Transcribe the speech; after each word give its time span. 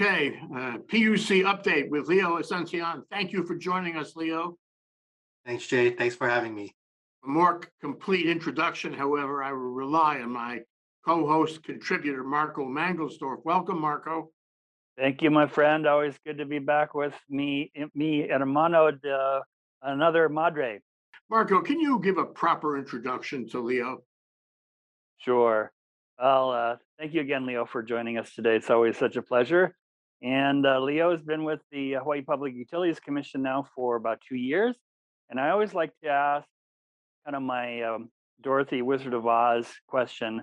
Okay, 0.00 0.40
uh, 0.56 0.78
PUC 0.88 1.44
update 1.44 1.90
with 1.90 2.08
Leo 2.08 2.38
Asuncion. 2.38 3.02
Thank 3.10 3.32
you 3.32 3.44
for 3.44 3.54
joining 3.54 3.98
us, 3.98 4.16
Leo. 4.16 4.56
Thanks, 5.44 5.66
Jay. 5.66 5.90
Thanks 5.90 6.14
for 6.14 6.26
having 6.26 6.54
me. 6.54 6.74
A 7.22 7.28
more 7.28 7.60
complete 7.82 8.26
introduction, 8.26 8.94
however, 8.94 9.42
I 9.42 9.52
will 9.52 9.58
rely 9.58 10.20
on 10.20 10.30
my 10.30 10.60
co-host 11.06 11.62
contributor, 11.64 12.24
Marco 12.24 12.64
Mangelsdorf. 12.64 13.44
Welcome, 13.44 13.78
Marco. 13.78 14.30
Thank 14.96 15.20
you, 15.20 15.30
my 15.30 15.46
friend. 15.46 15.86
Always 15.86 16.14
good 16.24 16.38
to 16.38 16.46
be 16.46 16.60
back 16.60 16.94
with 16.94 17.14
me, 17.28 17.70
me, 17.94 18.26
hermano, 18.26 18.88
uh, 18.88 19.40
another 19.82 20.30
madre. 20.30 20.80
Marco, 21.28 21.60
can 21.60 21.78
you 21.78 22.00
give 22.00 22.16
a 22.16 22.24
proper 22.24 22.78
introduction 22.78 23.46
to 23.50 23.60
Leo? 23.60 23.98
Sure. 25.18 25.70
Well, 26.18 26.52
uh, 26.52 26.76
thank 26.98 27.12
you 27.12 27.20
again, 27.20 27.44
Leo, 27.44 27.66
for 27.66 27.82
joining 27.82 28.16
us 28.16 28.34
today. 28.34 28.56
It's 28.56 28.70
always 28.70 28.96
such 28.96 29.16
a 29.16 29.22
pleasure. 29.22 29.76
And 30.22 30.66
uh, 30.66 30.80
Leo 30.80 31.12
has 31.12 31.22
been 31.22 31.44
with 31.44 31.60
the 31.72 31.94
Hawaii 31.94 32.22
Public 32.22 32.54
Utilities 32.54 33.00
Commission 33.00 33.42
now 33.42 33.66
for 33.74 33.96
about 33.96 34.20
two 34.28 34.36
years. 34.36 34.76
And 35.30 35.40
I 35.40 35.50
always 35.50 35.72
like 35.72 35.92
to 36.02 36.10
ask 36.10 36.46
kind 37.24 37.36
of 37.36 37.42
my 37.42 37.82
um, 37.82 38.10
Dorothy 38.42 38.82
Wizard 38.82 39.14
of 39.14 39.26
Oz 39.26 39.66
question 39.86 40.42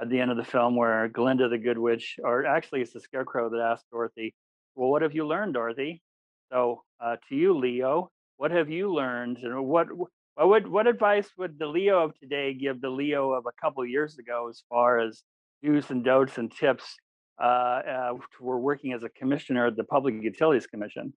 at 0.00 0.08
the 0.08 0.20
end 0.20 0.30
of 0.30 0.36
the 0.36 0.44
film 0.44 0.76
where 0.76 1.08
Glinda 1.08 1.48
the 1.48 1.58
Good 1.58 1.78
Witch, 1.78 2.16
or 2.22 2.46
actually 2.46 2.80
it's 2.80 2.92
the 2.92 3.00
Scarecrow 3.00 3.50
that 3.50 3.60
asked 3.60 3.84
Dorothy, 3.90 4.34
well, 4.76 4.90
what 4.90 5.02
have 5.02 5.14
you 5.14 5.26
learned, 5.26 5.54
Dorothy? 5.54 6.02
So 6.50 6.84
uh, 7.00 7.16
to 7.28 7.34
you, 7.34 7.58
Leo, 7.58 8.10
what 8.36 8.52
have 8.52 8.70
you 8.70 8.92
learned 8.92 9.38
and 9.38 9.66
what 9.66 9.88
what 9.92 10.08
would 10.48 10.68
what 10.68 10.86
advice 10.86 11.28
would 11.36 11.58
the 11.58 11.66
Leo 11.66 12.04
of 12.04 12.16
today 12.18 12.54
give 12.54 12.80
the 12.80 12.88
Leo 12.88 13.32
of 13.32 13.44
a 13.46 13.60
couple 13.60 13.84
years 13.84 14.18
ago 14.18 14.48
as 14.48 14.62
far 14.68 15.00
as 15.00 15.24
do's 15.64 15.90
and 15.90 16.04
don'ts 16.04 16.38
and 16.38 16.52
tips 16.52 16.96
uh, 17.40 17.42
uh, 17.42 18.12
for 18.38 18.58
working 18.58 18.92
as 18.92 19.02
a 19.02 19.08
commissioner 19.08 19.66
at 19.66 19.76
the 19.76 19.84
Public 19.84 20.22
Utilities 20.22 20.66
Commission? 20.66 21.12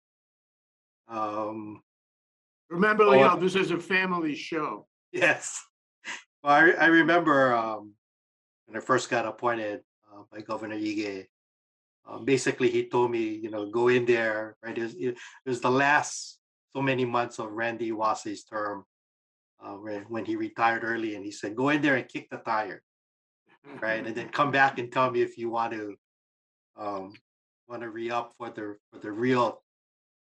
Um, 1.07 1.81
Remember, 2.69 3.03
Oh, 3.03 3.09
Leo, 3.09 3.35
this 3.37 3.55
is 3.55 3.71
a 3.71 3.77
family 3.79 4.35
show. 4.35 4.87
yes. 5.11 5.61
Well, 6.43 6.55
I, 6.55 6.71
I 6.71 6.85
remember 6.87 7.53
um, 7.53 7.93
when 8.65 8.75
I 8.75 8.83
first 8.83 9.11
got 9.11 9.27
appointed 9.27 9.81
uh, 10.11 10.23
by 10.31 10.41
Governor 10.41 10.75
Ige. 10.75 11.27
Um, 12.07 12.25
basically, 12.25 12.71
he 12.71 12.89
told 12.89 13.11
me, 13.11 13.19
you 13.19 13.51
know, 13.51 13.69
go 13.69 13.89
in 13.89 14.05
there. 14.05 14.55
Right, 14.63 14.75
it 14.75 14.81
was, 14.81 14.95
it 14.95 15.17
was 15.45 15.61
the 15.61 15.69
last 15.69 16.39
so 16.73 16.81
many 16.81 17.05
months 17.05 17.37
of 17.37 17.51
Randy 17.51 17.91
Iwase's 17.91 18.43
term 18.45 18.85
uh, 19.63 19.73
when, 19.73 20.01
when 20.09 20.25
he 20.25 20.35
retired 20.35 20.83
early, 20.83 21.13
and 21.13 21.23
he 21.23 21.29
said, 21.31 21.55
go 21.55 21.69
in 21.69 21.81
there 21.83 21.97
and 21.97 22.07
kick 22.09 22.27
the 22.31 22.37
tire, 22.37 22.81
right, 23.79 24.03
and 24.03 24.15
then 24.15 24.29
come 24.39 24.49
back 24.49 24.79
and 24.79 24.91
tell 24.91 25.11
me 25.11 25.21
if 25.21 25.37
you 25.37 25.51
want 25.51 25.73
to 25.73 25.95
um, 26.77 27.13
want 27.67 27.81
to 27.81 27.89
re 27.89 28.09
up 28.11 28.33
for 28.37 28.49
the 28.49 28.77
for 28.91 28.99
the 28.99 29.11
real 29.11 29.61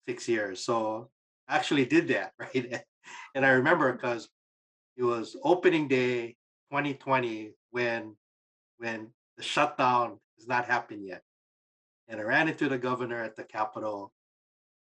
six 0.09 0.29
years. 0.29 0.65
So 0.65 1.09
I 1.49 1.57
actually 1.57 1.85
did 1.87 2.09
that, 2.09 2.33
right? 2.39 2.83
And 3.35 3.45
I 3.45 3.51
remember 3.51 3.93
because 3.93 4.29
it 4.97 5.03
was 5.05 5.37
opening 5.45 5.89
day 5.89 6.37
2020 6.71 7.53
when 7.71 8.17
when 8.79 9.09
the 9.37 9.43
shutdown 9.43 10.19
has 10.39 10.47
not 10.49 10.65
happened 10.65 11.05
yet. 11.05 11.23
And 12.09 12.21
I 12.21 12.25
ran 12.25 12.49
into 12.49 12.69
the 12.69 12.79
governor 12.79 13.23
at 13.23 13.37
the 13.37 13.45
Capitol 13.45 14.13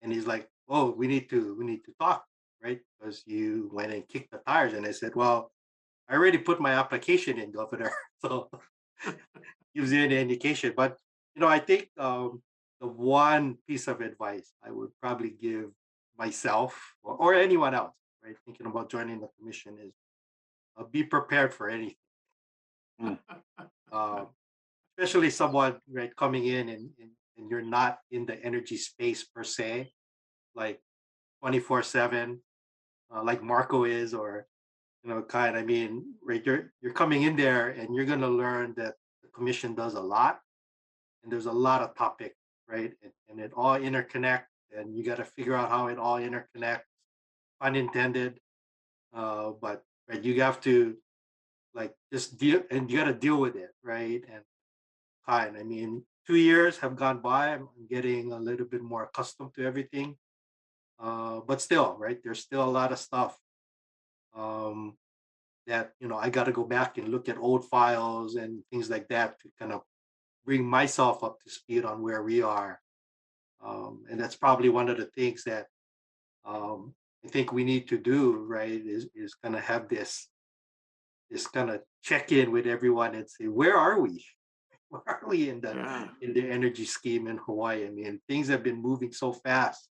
and 0.02 0.12
he's 0.12 0.26
like, 0.26 0.48
Oh, 0.68 0.90
we 0.90 1.06
need 1.06 1.28
to 1.30 1.56
we 1.58 1.64
need 1.64 1.84
to 1.84 1.92
talk, 2.00 2.24
right? 2.62 2.80
Because 2.98 3.22
you 3.26 3.70
went 3.72 3.92
and 3.92 4.06
kicked 4.08 4.30
the 4.30 4.38
tires. 4.46 4.72
And 4.72 4.86
I 4.86 4.92
said, 4.92 5.14
Well, 5.14 5.52
I 6.08 6.14
already 6.14 6.38
put 6.38 6.60
my 6.60 6.72
application 6.74 7.38
in, 7.38 7.52
Governor. 7.52 7.92
So 8.24 8.48
gives 9.74 9.92
you 9.92 10.02
an 10.02 10.10
indication. 10.10 10.72
But 10.74 10.96
you 11.34 11.40
know, 11.40 11.48
I 11.48 11.58
think 11.58 11.88
um, 11.98 12.42
the 12.80 12.86
one 12.86 13.58
piece 13.66 13.88
of 13.88 14.00
advice 14.00 14.52
I 14.64 14.70
would 14.70 14.90
probably 15.00 15.30
give 15.30 15.70
myself 16.16 16.94
or, 17.02 17.14
or 17.14 17.34
anyone 17.34 17.74
else, 17.74 17.94
right, 18.24 18.36
thinking 18.44 18.66
about 18.66 18.90
joining 18.90 19.20
the 19.20 19.28
commission 19.38 19.76
is 19.82 19.92
uh, 20.76 20.84
be 20.84 21.02
prepared 21.02 21.52
for 21.52 21.68
anything. 21.68 21.96
Um, 23.92 24.26
especially 24.98 25.30
someone 25.30 25.78
right 25.88 26.14
coming 26.16 26.46
in 26.46 26.68
and, 26.68 26.90
and, 26.98 27.10
and 27.36 27.48
you're 27.48 27.62
not 27.62 27.98
in 28.10 28.26
the 28.26 28.42
energy 28.44 28.76
space 28.76 29.22
per 29.22 29.44
se, 29.44 29.92
like 30.56 30.80
24 31.42 31.84
7, 31.84 32.40
uh, 33.14 33.22
like 33.22 33.40
Marco 33.40 33.84
is, 33.84 34.14
or 34.14 34.46
you 35.04 35.10
know, 35.10 35.22
kind. 35.22 35.56
I 35.56 35.62
mean, 35.62 36.14
right, 36.24 36.42
you're 36.44 36.72
you're 36.80 36.92
coming 36.92 37.22
in 37.22 37.36
there 37.36 37.70
and 37.70 37.94
you're 37.94 38.04
gonna 38.04 38.28
learn 38.28 38.74
that 38.78 38.94
the 39.22 39.28
commission 39.28 39.76
does 39.76 39.94
a 39.94 40.00
lot 40.00 40.40
and 41.24 41.32
there's 41.32 41.46
a 41.46 41.52
lot 41.52 41.80
of 41.80 41.96
topic, 41.96 42.36
right? 42.68 42.92
And, 43.02 43.12
and 43.28 43.40
it 43.40 43.52
all 43.56 43.78
interconnect, 43.78 44.44
and 44.76 44.94
you 44.94 45.02
got 45.02 45.16
to 45.16 45.24
figure 45.24 45.56
out 45.56 45.70
how 45.70 45.88
it 45.88 45.98
all 45.98 46.18
interconnects. 46.18 46.82
Unintended, 47.60 48.40
uh, 49.14 49.52
but 49.60 49.84
right, 50.08 50.22
you 50.22 50.42
have 50.42 50.60
to 50.60 50.96
like 51.74 51.94
just 52.12 52.36
deal, 52.36 52.62
and 52.70 52.90
you 52.90 52.98
got 52.98 53.04
to 53.06 53.14
deal 53.14 53.38
with 53.38 53.56
it, 53.56 53.70
right? 53.82 54.22
And 54.30 54.42
fine. 55.24 55.56
I 55.56 55.62
mean, 55.62 56.04
two 56.26 56.36
years 56.36 56.78
have 56.78 56.96
gone 56.96 57.20
by. 57.20 57.54
I'm 57.54 57.68
getting 57.88 58.32
a 58.32 58.38
little 58.38 58.66
bit 58.66 58.82
more 58.82 59.04
accustomed 59.04 59.54
to 59.54 59.64
everything, 59.64 60.16
uh, 61.00 61.40
but 61.46 61.62
still, 61.62 61.96
right? 61.98 62.18
There's 62.22 62.40
still 62.40 62.64
a 62.64 62.70
lot 62.70 62.92
of 62.92 62.98
stuff 62.98 63.38
um, 64.36 64.96
that 65.66 65.92
you 66.00 66.08
know 66.08 66.16
I 66.16 66.28
got 66.28 66.44
to 66.44 66.52
go 66.52 66.64
back 66.64 66.98
and 66.98 67.08
look 67.08 67.28
at 67.28 67.38
old 67.38 67.64
files 67.64 68.34
and 68.34 68.62
things 68.70 68.90
like 68.90 69.08
that 69.08 69.40
to 69.40 69.48
kind 69.58 69.72
of 69.72 69.82
bring 70.44 70.64
myself 70.64 71.24
up 71.24 71.38
to 71.42 71.50
speed 71.50 71.84
on 71.84 72.02
where 72.02 72.22
we 72.22 72.42
are. 72.42 72.80
Um, 73.64 74.04
and 74.10 74.20
that's 74.20 74.36
probably 74.36 74.68
one 74.68 74.88
of 74.88 74.98
the 74.98 75.06
things 75.06 75.44
that 75.44 75.66
um, 76.44 76.94
I 77.24 77.28
think 77.28 77.52
we 77.52 77.64
need 77.64 77.88
to 77.88 77.98
do, 77.98 78.44
right? 78.46 78.80
Is 78.84 79.08
is 79.14 79.34
kind 79.34 79.56
of 79.56 79.62
have 79.62 79.88
this 79.88 80.28
this 81.30 81.46
kind 81.46 81.70
of 81.70 81.80
check 82.02 82.32
in 82.32 82.52
with 82.52 82.66
everyone 82.66 83.14
and 83.14 83.28
say, 83.28 83.46
where 83.46 83.76
are 83.76 84.00
we? 84.00 84.24
Where 84.90 85.02
are 85.08 85.22
we 85.26 85.48
in 85.48 85.60
the 85.60 85.74
Yeah. 85.74 86.08
in 86.20 86.34
the 86.34 86.48
energy 86.48 86.84
scheme 86.84 87.26
in 87.26 87.38
Hawaii? 87.38 87.86
I 87.86 87.90
mean, 87.90 88.20
things 88.28 88.48
have 88.48 88.62
been 88.62 88.80
moving 88.80 89.12
so 89.12 89.32
fast 89.32 89.88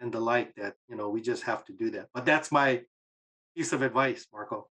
and 0.00 0.10
the 0.12 0.20
like 0.20 0.54
that 0.54 0.74
you 0.88 0.96
know 0.96 1.10
we 1.10 1.20
just 1.20 1.42
have 1.42 1.64
to 1.66 1.72
do 1.72 1.90
that. 1.90 2.08
But 2.14 2.24
that's 2.24 2.50
my 2.52 2.82
piece 3.56 3.72
of 3.72 3.82
advice, 3.82 4.26
Marco. 4.32 4.68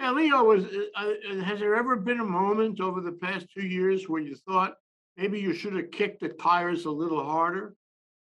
Yeah, 0.00 0.12
Leo, 0.12 0.44
was, 0.44 0.64
uh, 0.64 0.96
uh, 0.96 1.42
has 1.42 1.60
there 1.60 1.74
ever 1.76 1.94
been 1.94 2.20
a 2.20 2.24
moment 2.24 2.80
over 2.80 3.02
the 3.02 3.12
past 3.12 3.46
two 3.54 3.66
years 3.66 4.08
where 4.08 4.22
you 4.22 4.34
thought 4.34 4.76
maybe 5.18 5.38
you 5.38 5.52
should 5.52 5.74
have 5.74 5.90
kicked 5.90 6.20
the 6.20 6.30
tires 6.30 6.86
a 6.86 6.90
little 6.90 7.22
harder? 7.22 7.74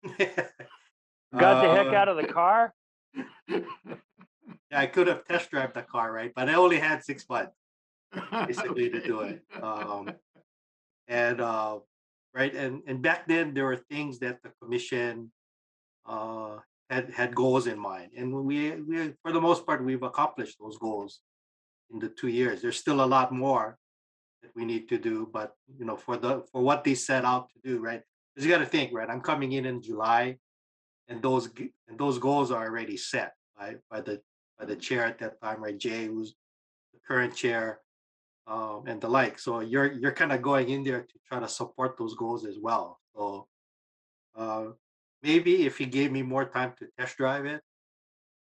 Got 0.20 0.28
the 1.32 1.70
heck 1.74 1.88
Uh, 1.88 1.96
out 1.96 2.10
of 2.10 2.18
the 2.18 2.28
car? 2.28 2.74
Yeah, 3.48 3.62
I 4.74 4.88
could 4.88 5.08
have 5.08 5.24
test 5.24 5.52
drive 5.52 5.74
the 5.74 5.84
car, 5.84 6.12
right? 6.12 6.34
But 6.36 6.50
I 6.50 6.56
only 6.56 6.80
had 6.80 7.02
six 7.02 7.26
months 7.30 7.56
basically 8.46 8.90
to 8.90 9.02
do 9.02 9.22
it. 9.22 9.42
Um, 9.64 10.12
and 11.08 11.40
uh, 11.40 11.80
right, 12.34 12.54
and 12.54 12.82
and 12.88 13.02
back 13.02 13.26
then 13.28 13.54
there 13.54 13.66
were 13.66 13.78
things 13.78 14.20
that 14.20 14.44
the 14.44 14.52
commission 14.62 15.32
uh, 16.06 16.58
had 16.90 17.10
had 17.12 17.34
goals 17.34 17.68
in 17.68 17.80
mind, 17.80 18.12
and 18.18 18.34
we 18.34 18.72
we 18.72 19.14
for 19.22 19.32
the 19.32 19.42
most 19.42 19.66
part 19.66 19.84
we've 19.84 20.04
accomplished 20.04 20.58
those 20.60 20.78
goals 20.78 21.22
in 21.94 22.00
the 22.00 22.10
two 22.10 22.28
years. 22.28 22.62
There's 22.62 22.78
still 22.78 23.04
a 23.04 23.06
lot 23.06 23.32
more 23.32 23.78
that 24.42 24.52
we 24.56 24.66
need 24.66 24.90
to 24.90 24.98
do, 24.98 25.30
but 25.32 25.54
you 25.78 25.86
know, 25.86 25.96
for 25.96 26.18
the 26.18 26.44
for 26.52 26.62
what 26.62 26.84
they 26.84 26.96
set 26.96 27.24
out 27.24 27.50
to 27.54 27.60
do, 27.64 27.80
right? 27.80 28.02
Because 28.34 28.46
you 28.46 28.52
got 28.52 28.60
to 28.60 28.66
think, 28.66 28.92
right? 28.94 29.10
I'm 29.10 29.22
coming 29.22 29.54
in 29.54 29.66
in 29.66 29.82
July, 29.82 30.38
and 31.08 31.22
those 31.22 31.50
and 31.88 31.98
those 31.98 32.18
goals 32.18 32.52
are 32.52 32.66
already 32.66 32.98
set 32.98 33.34
by 33.58 33.76
by 33.90 34.02
the 34.02 34.22
by 34.60 34.66
the 34.66 34.76
chair 34.76 35.06
at 35.06 35.20
that 35.20 35.40
time, 35.42 35.64
right? 35.64 35.78
Jay, 35.78 36.08
who's 36.08 36.36
the 36.94 37.00
current 37.08 37.36
chair, 37.36 37.80
um, 38.48 38.84
and 38.88 39.00
the 39.00 39.08
like. 39.08 39.40
So 39.40 39.62
you're 39.62 39.94
you're 39.94 40.12
kind 40.12 40.34
of 40.34 40.42
going 40.42 40.70
in 40.70 40.84
there 40.84 41.02
to 41.02 41.20
try 41.28 41.40
to 41.40 41.48
support 41.48 41.98
those 41.98 42.16
goals 42.16 42.46
as 42.46 42.58
well. 42.60 43.00
So 43.16 43.48
uh, 44.36 44.66
maybe 45.22 45.66
if 45.66 45.78
he 45.78 45.86
gave 45.86 46.12
me 46.12 46.24
more 46.24 46.46
time 46.46 46.74
to 46.80 46.88
test 47.00 47.18
drive 47.18 47.46
it, 47.46 47.62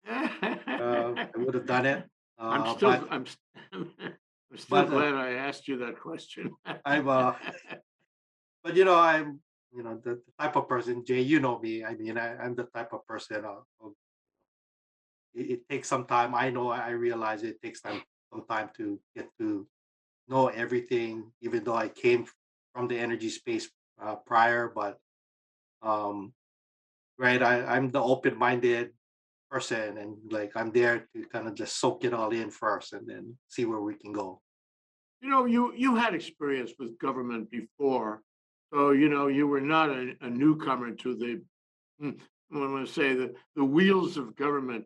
uh, 0.09 1.13
I 1.15 1.37
would 1.37 1.53
have 1.53 1.67
done 1.67 1.85
it. 1.85 2.03
Uh, 2.39 2.45
I'm 2.45 2.75
still, 2.75 2.89
but 2.91 3.07
I'm, 3.09 3.25
st- 3.25 3.39
I'm 3.73 4.57
still 4.57 4.67
but, 4.69 4.87
uh, 4.87 4.91
glad 4.91 5.15
I 5.15 5.31
asked 5.33 5.67
you 5.67 5.77
that 5.77 5.99
question. 5.99 6.51
I'm 6.85 7.09
uh, 7.09 7.33
but 8.63 8.75
you 8.75 8.85
know 8.85 8.97
I'm 8.97 9.39
you 9.73 9.83
know 9.83 9.99
the, 10.03 10.21
the 10.21 10.31
type 10.39 10.55
of 10.55 10.67
person 10.69 11.03
Jay. 11.05 11.21
You 11.21 11.39
know 11.39 11.59
me. 11.59 11.83
I 11.83 11.95
mean 11.95 12.17
I, 12.17 12.37
I'm 12.37 12.55
the 12.55 12.65
type 12.65 12.93
of 12.93 13.05
person. 13.07 13.45
Uh, 13.45 13.61
of- 13.81 13.93
it, 15.33 15.51
it 15.51 15.69
takes 15.69 15.87
some 15.87 16.05
time. 16.05 16.33
I 16.35 16.49
know. 16.49 16.69
I 16.69 16.91
realize 16.91 17.43
it 17.43 17.61
takes 17.61 17.81
time 17.81 18.01
some 18.31 18.45
time 18.49 18.69
to 18.77 18.99
get 19.15 19.29
to 19.39 19.67
know 20.27 20.47
everything. 20.47 21.31
Even 21.41 21.63
though 21.63 21.75
I 21.75 21.89
came 21.89 22.25
from 22.73 22.87
the 22.87 22.97
energy 22.97 23.29
space 23.29 23.69
uh, 24.01 24.15
prior, 24.15 24.71
but 24.73 24.97
um, 25.81 26.33
right, 27.17 27.41
I, 27.41 27.65
I'm 27.65 27.89
the 27.89 28.01
open-minded 28.01 28.91
person, 29.49 29.97
and 29.97 30.15
like 30.31 30.51
I'm 30.55 30.71
there 30.71 31.07
to 31.15 31.25
kind 31.31 31.47
of 31.47 31.55
just 31.55 31.79
soak 31.79 32.03
it 32.03 32.13
all 32.13 32.31
in 32.31 32.49
first, 32.49 32.93
and 32.93 33.07
then 33.07 33.35
see 33.47 33.65
where 33.65 33.81
we 33.81 33.95
can 33.95 34.11
go. 34.11 34.41
You 35.21 35.29
know, 35.29 35.45
you, 35.45 35.73
you 35.75 35.95
had 35.95 36.13
experience 36.13 36.73
with 36.77 36.99
government 36.99 37.49
before. 37.49 38.21
So, 38.73 38.91
you 38.91 39.09
know, 39.09 39.27
you 39.27 39.47
were 39.47 39.61
not 39.61 39.89
a, 39.89 40.13
a 40.21 40.29
newcomer 40.29 40.91
to 40.91 41.15
the, 41.15 41.41
i'm 42.01 42.17
going 42.51 42.85
to 42.85 42.91
say 42.91 43.15
the, 43.15 43.33
the 43.55 43.63
wheels 43.63 44.17
of 44.17 44.35
government 44.35 44.85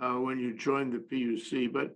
uh, 0.00 0.14
when 0.14 0.38
you 0.38 0.56
joined 0.56 0.92
the 0.92 0.98
PUC, 0.98 1.72
but 1.72 1.94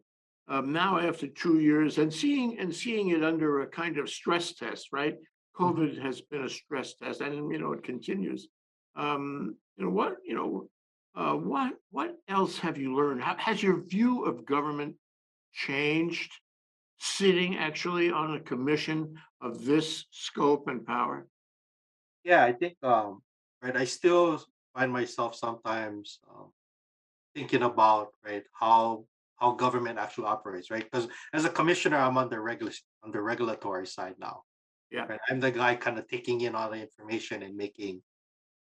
um, 0.48 0.72
now 0.72 0.98
after 0.98 1.26
two 1.26 1.60
years 1.60 1.98
and 1.98 2.12
seeing, 2.12 2.58
and 2.58 2.74
seeing 2.74 3.08
it 3.08 3.24
under 3.24 3.60
a 3.60 3.66
kind 3.66 3.98
of 3.98 4.10
stress 4.10 4.52
test, 4.54 4.88
right? 4.92 5.16
COVID 5.56 6.00
has 6.02 6.20
been 6.20 6.44
a 6.44 6.48
stress 6.48 6.94
test 6.94 7.20
and, 7.20 7.34
you 7.50 7.58
know, 7.58 7.72
it 7.72 7.82
continues. 7.82 8.48
Um, 8.96 9.56
you 9.76 9.84
know, 9.84 9.90
what, 9.90 10.16
you 10.24 10.34
know, 10.34 10.68
uh, 11.14 11.34
what, 11.34 11.74
what 11.90 12.16
else 12.28 12.58
have 12.58 12.78
you 12.78 12.94
learned? 12.94 13.22
Ha- 13.22 13.36
Has 13.38 13.62
your 13.62 13.82
view 13.82 14.24
of 14.24 14.46
government 14.46 14.96
changed? 15.52 16.32
Sitting 17.04 17.56
actually 17.56 18.12
on 18.12 18.36
a 18.36 18.40
commission 18.40 19.16
of 19.40 19.64
this 19.64 20.04
scope 20.12 20.68
and 20.68 20.86
power? 20.86 21.26
Yeah, 22.22 22.44
I 22.44 22.52
think 22.52 22.76
um 22.84 23.22
right. 23.60 23.76
I 23.76 23.84
still 23.84 24.40
find 24.72 24.92
myself 24.92 25.34
sometimes 25.34 26.20
um, 26.30 26.52
thinking 27.34 27.64
about 27.64 28.12
right 28.24 28.44
how 28.52 29.06
how 29.36 29.50
government 29.50 29.98
actually 29.98 30.26
operates, 30.26 30.70
right? 30.70 30.84
Because 30.84 31.08
as 31.32 31.44
a 31.44 31.50
commissioner, 31.50 31.96
I'm 31.96 32.16
on 32.16 32.28
the 32.30 32.38
regular 32.38 32.72
on 33.02 33.10
the 33.10 33.20
regulatory 33.20 33.88
side 33.88 34.14
now. 34.18 34.42
Yeah. 34.92 35.06
Right? 35.08 35.18
I'm 35.28 35.40
the 35.40 35.50
guy 35.50 35.74
kind 35.74 35.98
of 35.98 36.06
taking 36.06 36.42
in 36.42 36.54
all 36.54 36.70
the 36.70 36.80
information 36.80 37.42
and 37.42 37.56
making 37.56 38.02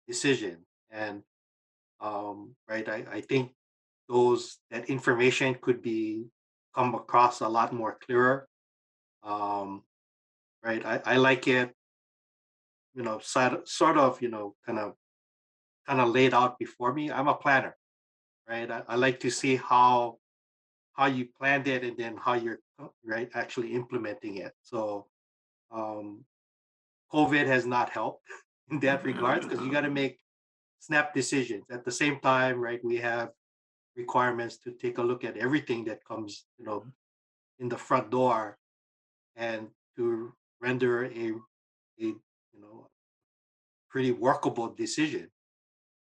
decisions. 0.07 0.65
And 0.89 1.21
um, 2.01 2.55
right, 2.67 2.87
I, 2.87 3.05
I 3.11 3.21
think 3.21 3.51
those 4.09 4.57
that 4.71 4.89
information 4.89 5.55
could 5.61 5.81
be 5.81 6.25
come 6.75 6.95
across 6.95 7.41
a 7.41 7.47
lot 7.47 7.73
more 7.73 7.97
clearer. 8.05 8.47
Um, 9.23 9.83
right. 10.63 10.85
I, 10.85 11.01
I 11.05 11.17
like 11.17 11.47
it 11.47 11.73
you 12.93 13.03
know, 13.03 13.19
sort 13.19 13.67
sort 13.67 13.97
of, 13.97 14.21
you 14.21 14.29
know, 14.29 14.55
kind 14.65 14.79
of 14.79 14.93
kind 15.87 15.99
of 15.99 16.09
laid 16.09 16.33
out 16.33 16.59
before 16.59 16.93
me. 16.93 17.11
I'm 17.11 17.27
a 17.27 17.33
planner, 17.33 17.75
right? 18.47 18.69
I, 18.69 18.83
I 18.87 18.95
like 18.95 19.19
to 19.21 19.31
see 19.31 19.55
how 19.55 20.17
how 20.93 21.07
you 21.07 21.27
planned 21.37 21.67
it 21.67 21.83
and 21.83 21.97
then 21.97 22.17
how 22.17 22.33
you're 22.33 22.59
uh, 22.79 22.87
right 23.03 23.29
actually 23.33 23.73
implementing 23.73 24.37
it. 24.37 24.53
So 24.61 25.07
um 25.71 26.25
COVID 27.11 27.45
has 27.47 27.65
not 27.65 27.89
helped 27.89 28.25
in 28.71 28.79
that 28.81 29.03
regards 29.03 29.45
because 29.45 29.63
you 29.65 29.71
got 29.77 29.81
to 29.81 29.89
make 29.89 30.19
snap 30.85 31.13
decisions. 31.13 31.63
At 31.71 31.85
the 31.85 31.91
same 31.91 32.19
time, 32.19 32.59
right, 32.59 32.83
we 32.83 32.97
have 32.97 33.29
requirements 33.95 34.57
to 34.63 34.71
take 34.71 34.97
a 34.97 35.07
look 35.09 35.23
at 35.23 35.37
everything 35.37 35.85
that 35.85 36.03
comes, 36.03 36.45
you 36.57 36.65
know, 36.65 36.83
in 37.59 37.69
the 37.69 37.77
front 37.77 38.09
door 38.09 38.57
and 39.35 39.67
to 39.95 40.33
render 40.61 41.05
a 41.05 41.27
a 41.99 42.07
you 42.55 42.59
know 42.59 42.89
pretty 43.89 44.11
workable 44.11 44.69
decision. 44.83 45.29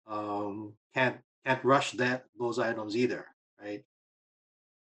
Um, 0.06 0.74
can't 0.94 1.18
can't 1.46 1.64
rush 1.64 1.94
that 1.94 2.26
those 2.38 2.60
items 2.60 2.96
either, 2.96 3.26
right? 3.62 3.84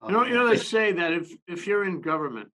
You 0.05 0.11
know, 0.11 0.23
you 0.25 0.35
know, 0.35 0.47
Um, 0.47 0.49
they 0.49 0.57
say 0.57 0.91
that 0.93 1.11
if, 1.13 1.31
if 1.47 1.65
you're 1.65 1.85
in 1.85 2.01
government, 2.01 2.49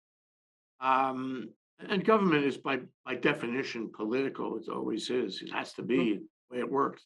um, 0.81 1.51
and 1.79 2.05
government 2.05 2.45
is 2.45 2.57
by, 2.57 2.81
by 3.05 3.15
definition 3.17 3.91
political, 3.95 4.57
it 4.57 4.69
always 4.69 5.11
is, 5.11 5.43
it 5.43 5.53
has 5.53 5.75
to 5.75 5.83
be 5.83 6.15
the 6.15 6.27
way 6.51 6.61
it 6.61 6.71
works. 6.71 7.05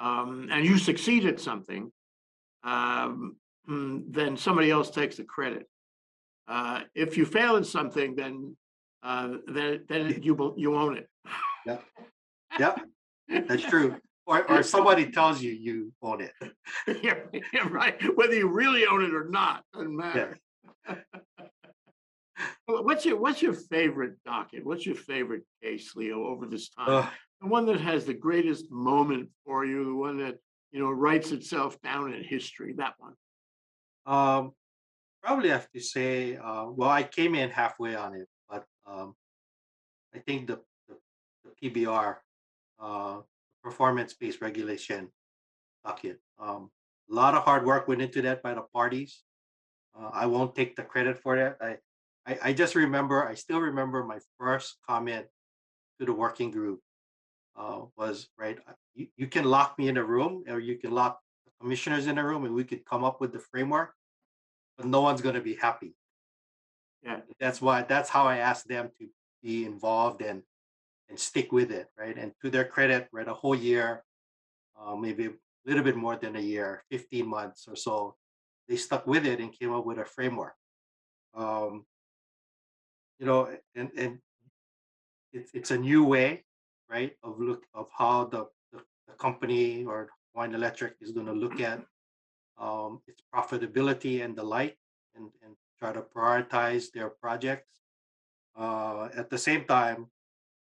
Um, 0.00 0.48
and 0.50 0.64
you 0.64 0.78
succeed 0.78 1.26
at 1.26 1.38
something, 1.38 1.92
um, 2.64 3.36
mm, 3.68 4.02
then 4.08 4.36
somebody 4.36 4.70
else 4.70 4.90
takes 4.90 5.16
the 5.16 5.24
credit. 5.24 5.68
Uh, 6.48 6.80
if 6.94 7.16
you 7.18 7.26
fail 7.26 7.56
at 7.56 7.66
something, 7.66 8.16
then, 8.16 8.56
uh, 9.02 9.34
then, 9.46 9.84
then 9.88 10.20
you, 10.22 10.54
you 10.56 10.74
own 10.74 10.96
it. 10.96 11.08
yeah, 11.66 11.78
Yep. 12.58 12.80
that's 13.46 13.62
true. 13.62 13.96
Or 14.26 14.48
or 14.48 14.62
somebody 14.62 15.10
tells 15.10 15.42
you 15.42 15.50
you 15.50 15.92
own 16.02 16.20
it. 16.20 16.32
Yeah, 17.02 17.14
yeah, 17.52 17.68
right, 17.68 18.00
whether 18.16 18.34
you 18.34 18.46
really 18.46 18.86
own 18.86 19.02
it 19.02 19.12
or 19.12 19.28
not, 19.28 19.64
doesn't 19.72 19.96
matter. 19.96 20.38
Well, 22.68 22.84
What's 22.84 23.04
your, 23.04 23.16
what's 23.18 23.42
your 23.42 23.54
favorite 23.54 24.22
docket? 24.24 24.64
What's 24.64 24.86
your 24.86 24.94
favorite 24.94 25.42
case, 25.64 25.96
Leo, 25.96 26.26
over 26.26 26.46
this 26.46 26.68
time? 26.68 26.88
Ugh, 26.88 27.08
The 27.40 27.48
one 27.48 27.66
that 27.66 27.80
has 27.80 28.04
the 28.04 28.14
greatest 28.14 28.70
moment 28.70 29.30
for 29.44 29.64
you, 29.64 29.84
the 29.84 29.94
one 29.94 30.18
that, 30.18 30.38
you 30.72 30.80
know, 30.80 30.90
writes 30.90 31.32
itself 31.32 31.80
down 31.80 32.12
in 32.12 32.22
history, 32.22 32.74
that 32.76 32.94
one. 32.98 33.14
Um, 34.06 34.52
probably 35.22 35.48
have 35.48 35.70
to 35.70 35.80
say, 35.80 36.36
uh, 36.36 36.66
well, 36.66 36.90
I 36.90 37.02
came 37.02 37.34
in 37.34 37.50
halfway 37.50 37.94
on 37.94 38.14
it, 38.14 38.28
but 38.48 38.64
um, 38.86 39.14
I 40.14 40.18
think 40.18 40.48
the, 40.48 40.60
the, 40.88 40.96
the 41.44 41.70
PBR, 41.70 42.16
uh, 42.80 43.20
performance-based 43.62 44.40
regulation 44.40 45.08
docket. 45.84 46.18
Um, 46.38 46.70
a 47.10 47.14
lot 47.14 47.34
of 47.34 47.42
hard 47.42 47.64
work 47.64 47.88
went 47.88 48.02
into 48.02 48.22
that 48.22 48.42
by 48.42 48.54
the 48.54 48.62
parties. 48.74 49.22
Uh, 49.98 50.10
I 50.12 50.26
won't 50.26 50.54
take 50.54 50.76
the 50.76 50.82
credit 50.82 51.18
for 51.18 51.36
that. 51.36 51.56
I, 51.60 51.76
I, 52.26 52.38
I 52.44 52.52
just 52.52 52.74
remember, 52.74 53.26
I 53.26 53.34
still 53.34 53.60
remember 53.60 54.04
my 54.04 54.18
first 54.38 54.76
comment 54.88 55.26
to 55.98 56.06
the 56.06 56.12
working 56.12 56.50
group 56.50 56.80
uh, 57.56 57.80
was 57.96 58.28
right. 58.38 58.58
uh, 58.68 58.72
You, 58.94 59.08
you 59.16 59.26
can 59.26 59.44
lock 59.44 59.78
me 59.78 59.88
in 59.88 59.96
a 59.96 60.04
room, 60.04 60.44
or 60.48 60.58
you 60.58 60.76
can 60.76 60.92
lock 60.92 61.20
the 61.44 61.52
commissioners 61.60 62.06
in 62.06 62.18
a 62.18 62.24
room, 62.24 62.44
and 62.44 62.54
we 62.54 62.64
could 62.64 62.84
come 62.84 63.04
up 63.04 63.20
with 63.20 63.32
the 63.32 63.38
framework 63.38 63.94
but 64.80 64.88
no 64.88 65.02
one's 65.02 65.20
going 65.20 65.34
to 65.34 65.42
be 65.42 65.56
happy. 65.56 65.94
Yeah. 67.02 67.20
That's 67.38 67.60
why 67.60 67.82
that's 67.82 68.08
how 68.08 68.24
I 68.24 68.38
asked 68.38 68.66
them 68.66 68.90
to 68.98 69.08
be 69.42 69.66
involved 69.66 70.22
and 70.22 70.42
and 71.10 71.18
stick 71.18 71.52
with 71.52 71.70
it, 71.70 71.88
right? 71.98 72.16
And 72.16 72.32
to 72.40 72.48
their 72.48 72.64
credit, 72.64 73.08
right, 73.12 73.28
a 73.28 73.34
whole 73.34 73.54
year, 73.54 74.04
uh, 74.80 74.96
maybe 74.96 75.26
a 75.26 75.32
little 75.66 75.82
bit 75.82 75.96
more 75.96 76.16
than 76.16 76.36
a 76.36 76.40
year, 76.40 76.84
15 76.90 77.26
months 77.26 77.66
or 77.68 77.76
so, 77.76 78.14
they 78.68 78.76
stuck 78.76 79.06
with 79.06 79.26
it 79.26 79.40
and 79.40 79.52
came 79.52 79.72
up 79.72 79.84
with 79.84 79.98
a 79.98 80.04
framework. 80.04 80.54
Um, 81.34 81.84
you 83.18 83.26
know, 83.26 83.50
and 83.74 83.90
and 83.98 84.18
it's 85.32 85.50
it's 85.52 85.70
a 85.72 85.78
new 85.78 86.04
way, 86.04 86.44
right, 86.90 87.12
of 87.22 87.38
look 87.38 87.64
of 87.74 87.88
how 87.96 88.24
the 88.24 88.46
the, 88.72 88.80
the 89.06 89.14
company 89.14 89.84
or 89.84 90.10
Hawaiian 90.34 90.54
Electric 90.54 90.96
is 91.00 91.12
going 91.12 91.26
to 91.26 91.32
look 91.32 91.60
at 91.60 91.80
um, 92.58 93.00
its 93.06 93.22
profitability 93.34 94.24
and 94.24 94.36
the 94.36 94.42
like, 94.42 94.76
and, 95.14 95.30
and 95.42 95.54
try 95.78 95.92
to 95.92 96.02
prioritize 96.02 96.92
their 96.92 97.08
projects. 97.08 97.68
Uh, 98.56 99.08
at 99.16 99.30
the 99.30 99.38
same 99.38 99.64
time, 99.64 100.08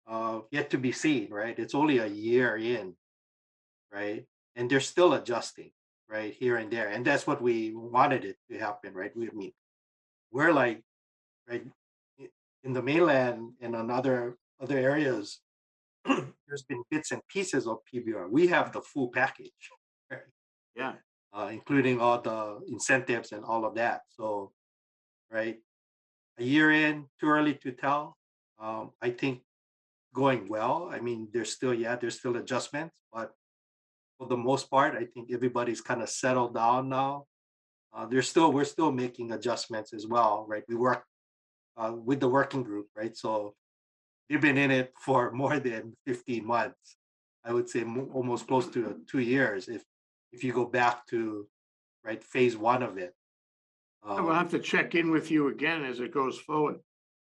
uh, 0.06 0.40
yet 0.50 0.70
to 0.70 0.78
be 0.78 0.92
seen, 0.92 1.28
right? 1.30 1.58
It's 1.58 1.74
only 1.74 1.98
a 1.98 2.06
year 2.06 2.56
in, 2.56 2.94
right? 3.92 4.24
And 4.56 4.70
they're 4.70 4.80
still 4.80 5.14
adjusting, 5.14 5.70
right, 6.08 6.32
here 6.34 6.56
and 6.56 6.70
there, 6.70 6.88
and 6.88 7.04
that's 7.04 7.26
what 7.26 7.40
we 7.40 7.72
wanted 7.74 8.24
it 8.24 8.36
to 8.50 8.58
happen, 8.58 8.94
right? 8.94 9.16
We 9.16 9.28
I 9.28 9.32
mean, 9.32 9.52
we're 10.30 10.52
like, 10.52 10.82
right, 11.48 11.64
in 12.64 12.72
the 12.72 12.82
mainland 12.82 13.52
and 13.60 13.74
on 13.74 13.90
other 13.90 14.36
other 14.60 14.78
areas, 14.78 15.40
there's 16.46 16.64
been 16.68 16.82
bits 16.90 17.12
and 17.12 17.20
pieces 17.28 17.66
of 17.66 17.78
PBR. 17.92 18.30
We 18.30 18.46
have 18.48 18.72
the 18.72 18.80
full 18.82 19.08
package, 19.08 19.70
right? 20.10 20.20
Yeah, 20.76 20.94
uh, 21.32 21.48
including 21.52 22.00
all 22.00 22.20
the 22.20 22.60
incentives 22.68 23.32
and 23.32 23.44
all 23.44 23.64
of 23.64 23.74
that. 23.76 24.02
So, 24.10 24.52
right, 25.30 25.58
a 26.38 26.44
year 26.44 26.70
in, 26.70 27.06
too 27.20 27.28
early 27.28 27.54
to 27.54 27.72
tell. 27.72 28.16
Um, 28.60 28.90
I 29.00 29.10
think 29.10 29.40
going 30.14 30.48
well. 30.48 30.90
I 30.92 31.00
mean, 31.00 31.28
there's 31.32 31.52
still 31.52 31.74
yeah, 31.74 31.96
there's 31.96 32.18
still 32.18 32.36
adjustments, 32.36 32.94
but 33.12 33.32
for 34.18 34.28
the 34.28 34.36
most 34.36 34.70
part, 34.70 34.94
I 34.94 35.04
think 35.04 35.30
everybody's 35.32 35.80
kind 35.80 36.02
of 36.02 36.08
settled 36.08 36.54
down 36.54 36.88
now. 36.88 37.26
Uh, 37.94 38.06
there's 38.06 38.28
still 38.28 38.52
we're 38.52 38.64
still 38.64 38.92
making 38.92 39.32
adjustments 39.32 39.92
as 39.92 40.06
well, 40.06 40.46
right? 40.48 40.62
We 40.68 40.76
work 40.76 41.04
uh, 41.76 41.92
with 41.94 42.20
the 42.20 42.28
working 42.28 42.62
group, 42.62 42.86
right? 42.96 43.16
So 43.16 43.54
they've 44.32 44.40
been 44.40 44.56
in 44.56 44.70
it 44.70 44.92
for 44.98 45.30
more 45.32 45.58
than 45.60 45.94
15 46.06 46.46
months. 46.46 46.96
I 47.44 47.52
would 47.52 47.68
say 47.68 47.82
almost 48.14 48.46
close 48.46 48.66
to 48.68 49.00
two 49.10 49.18
years 49.20 49.68
if 49.68 49.82
if 50.32 50.42
you 50.42 50.52
go 50.54 50.64
back 50.64 51.06
to 51.08 51.46
right 52.04 52.24
phase 52.24 52.56
one 52.56 52.82
of 52.82 52.96
it. 52.96 53.12
I 54.02 54.20
will 54.22 54.30
Um, 54.30 54.36
have 54.36 54.50
to 54.52 54.58
check 54.58 54.94
in 54.94 55.10
with 55.10 55.30
you 55.30 55.48
again 55.48 55.84
as 55.84 56.00
it 56.00 56.10
goes 56.14 56.38
forward. 56.38 56.80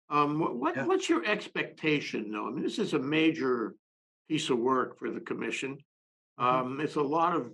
Um, 0.09 0.39
what, 0.59 0.75
Yeah. 0.75 0.85
what's 0.87 1.07
your 1.07 1.23
expectation 1.25 2.31
though? 2.31 2.47
I 2.47 2.51
mean, 2.51 2.63
this 2.63 2.79
is 2.79 2.93
a 2.95 2.99
major 2.99 3.75
piece 4.27 4.49
of 4.49 4.57
work 4.57 4.97
for 4.97 5.11
the 5.11 5.19
commission. 5.21 5.77
Mhm. 6.39 6.43
Um, 6.43 6.81
it's 6.81 6.95
a 6.95 7.03
lot 7.03 7.35
of, 7.35 7.53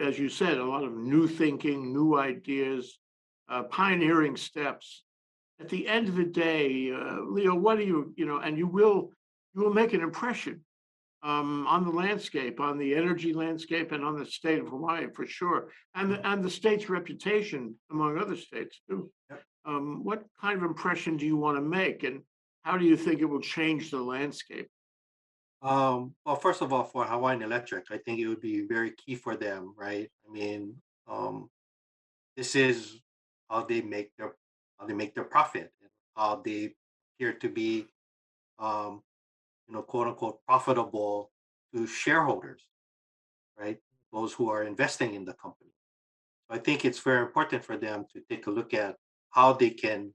as 0.00 0.18
you 0.20 0.28
said, 0.28 0.58
a 0.58 0.64
lot 0.64 0.84
of 0.84 0.92
new 0.94 1.26
thinking, 1.26 1.92
new 1.92 2.16
ideas, 2.16 3.00
uh, 3.48 3.64
pioneering 3.64 4.36
steps. 4.36 5.02
At 5.62 5.68
the 5.68 5.86
end 5.86 6.08
of 6.08 6.16
the 6.16 6.24
day, 6.24 6.90
uh, 6.92 7.20
Leo, 7.20 7.54
what 7.54 7.78
do 7.78 7.84
you, 7.84 8.12
you 8.16 8.26
know, 8.26 8.38
and 8.38 8.58
you 8.58 8.66
will, 8.66 9.12
you 9.54 9.62
will 9.62 9.72
make 9.72 9.92
an 9.92 10.00
impression 10.00 10.64
um, 11.22 11.68
on 11.68 11.84
the 11.84 11.92
landscape, 11.92 12.58
on 12.58 12.78
the 12.78 12.96
energy 12.96 13.32
landscape 13.32 13.92
and 13.92 14.04
on 14.04 14.18
the 14.18 14.26
state 14.26 14.58
of 14.58 14.66
Hawaii 14.66 15.06
for 15.14 15.24
sure. 15.24 15.68
And, 15.94 16.10
the 16.10 16.28
and 16.28 16.42
the 16.42 16.50
state's 16.50 16.88
reputation 16.88 17.76
among 17.92 18.18
other 18.18 18.36
states 18.36 18.80
too. 18.90 19.08
Yep. 19.30 19.42
Um, 19.64 20.00
what 20.02 20.24
kind 20.40 20.58
of 20.58 20.64
impression 20.64 21.16
do 21.16 21.26
you 21.26 21.36
want 21.36 21.56
to 21.58 21.62
make 21.62 22.02
and 22.02 22.22
how 22.62 22.76
do 22.76 22.84
you 22.84 22.96
think 22.96 23.20
it 23.20 23.26
will 23.26 23.40
change 23.40 23.92
the 23.92 24.02
landscape? 24.02 24.68
Um, 25.62 26.16
well, 26.26 26.34
first 26.34 26.60
of 26.60 26.72
all, 26.72 26.82
for 26.82 27.04
Hawaiian 27.04 27.42
Electric, 27.42 27.84
I 27.92 27.98
think 27.98 28.18
it 28.18 28.26
would 28.26 28.40
be 28.40 28.66
very 28.66 28.90
key 28.90 29.14
for 29.14 29.36
them, 29.36 29.74
right? 29.78 30.10
I 30.28 30.32
mean, 30.32 30.74
um, 31.06 31.50
this 32.36 32.56
is 32.56 32.98
how 33.48 33.62
they 33.62 33.80
make 33.80 34.10
their 34.18 34.34
how 34.82 34.88
they 34.88 34.94
make 34.94 35.14
their 35.14 35.24
profit, 35.24 35.70
how 36.16 36.42
they 36.44 36.74
appear 37.14 37.32
to 37.34 37.48
be, 37.48 37.86
um, 38.58 39.02
you 39.68 39.74
know, 39.74 39.82
quote 39.82 40.08
unquote 40.08 40.44
profitable 40.44 41.30
to 41.72 41.86
shareholders, 41.86 42.62
right? 43.58 43.78
Those 44.12 44.32
who 44.32 44.50
are 44.50 44.64
investing 44.64 45.14
in 45.14 45.24
the 45.24 45.34
company. 45.34 45.70
I 46.50 46.58
think 46.58 46.84
it's 46.84 46.98
very 46.98 47.22
important 47.22 47.64
for 47.64 47.76
them 47.76 48.04
to 48.12 48.20
take 48.28 48.46
a 48.46 48.50
look 48.50 48.74
at 48.74 48.96
how 49.30 49.52
they 49.52 49.70
can 49.70 50.12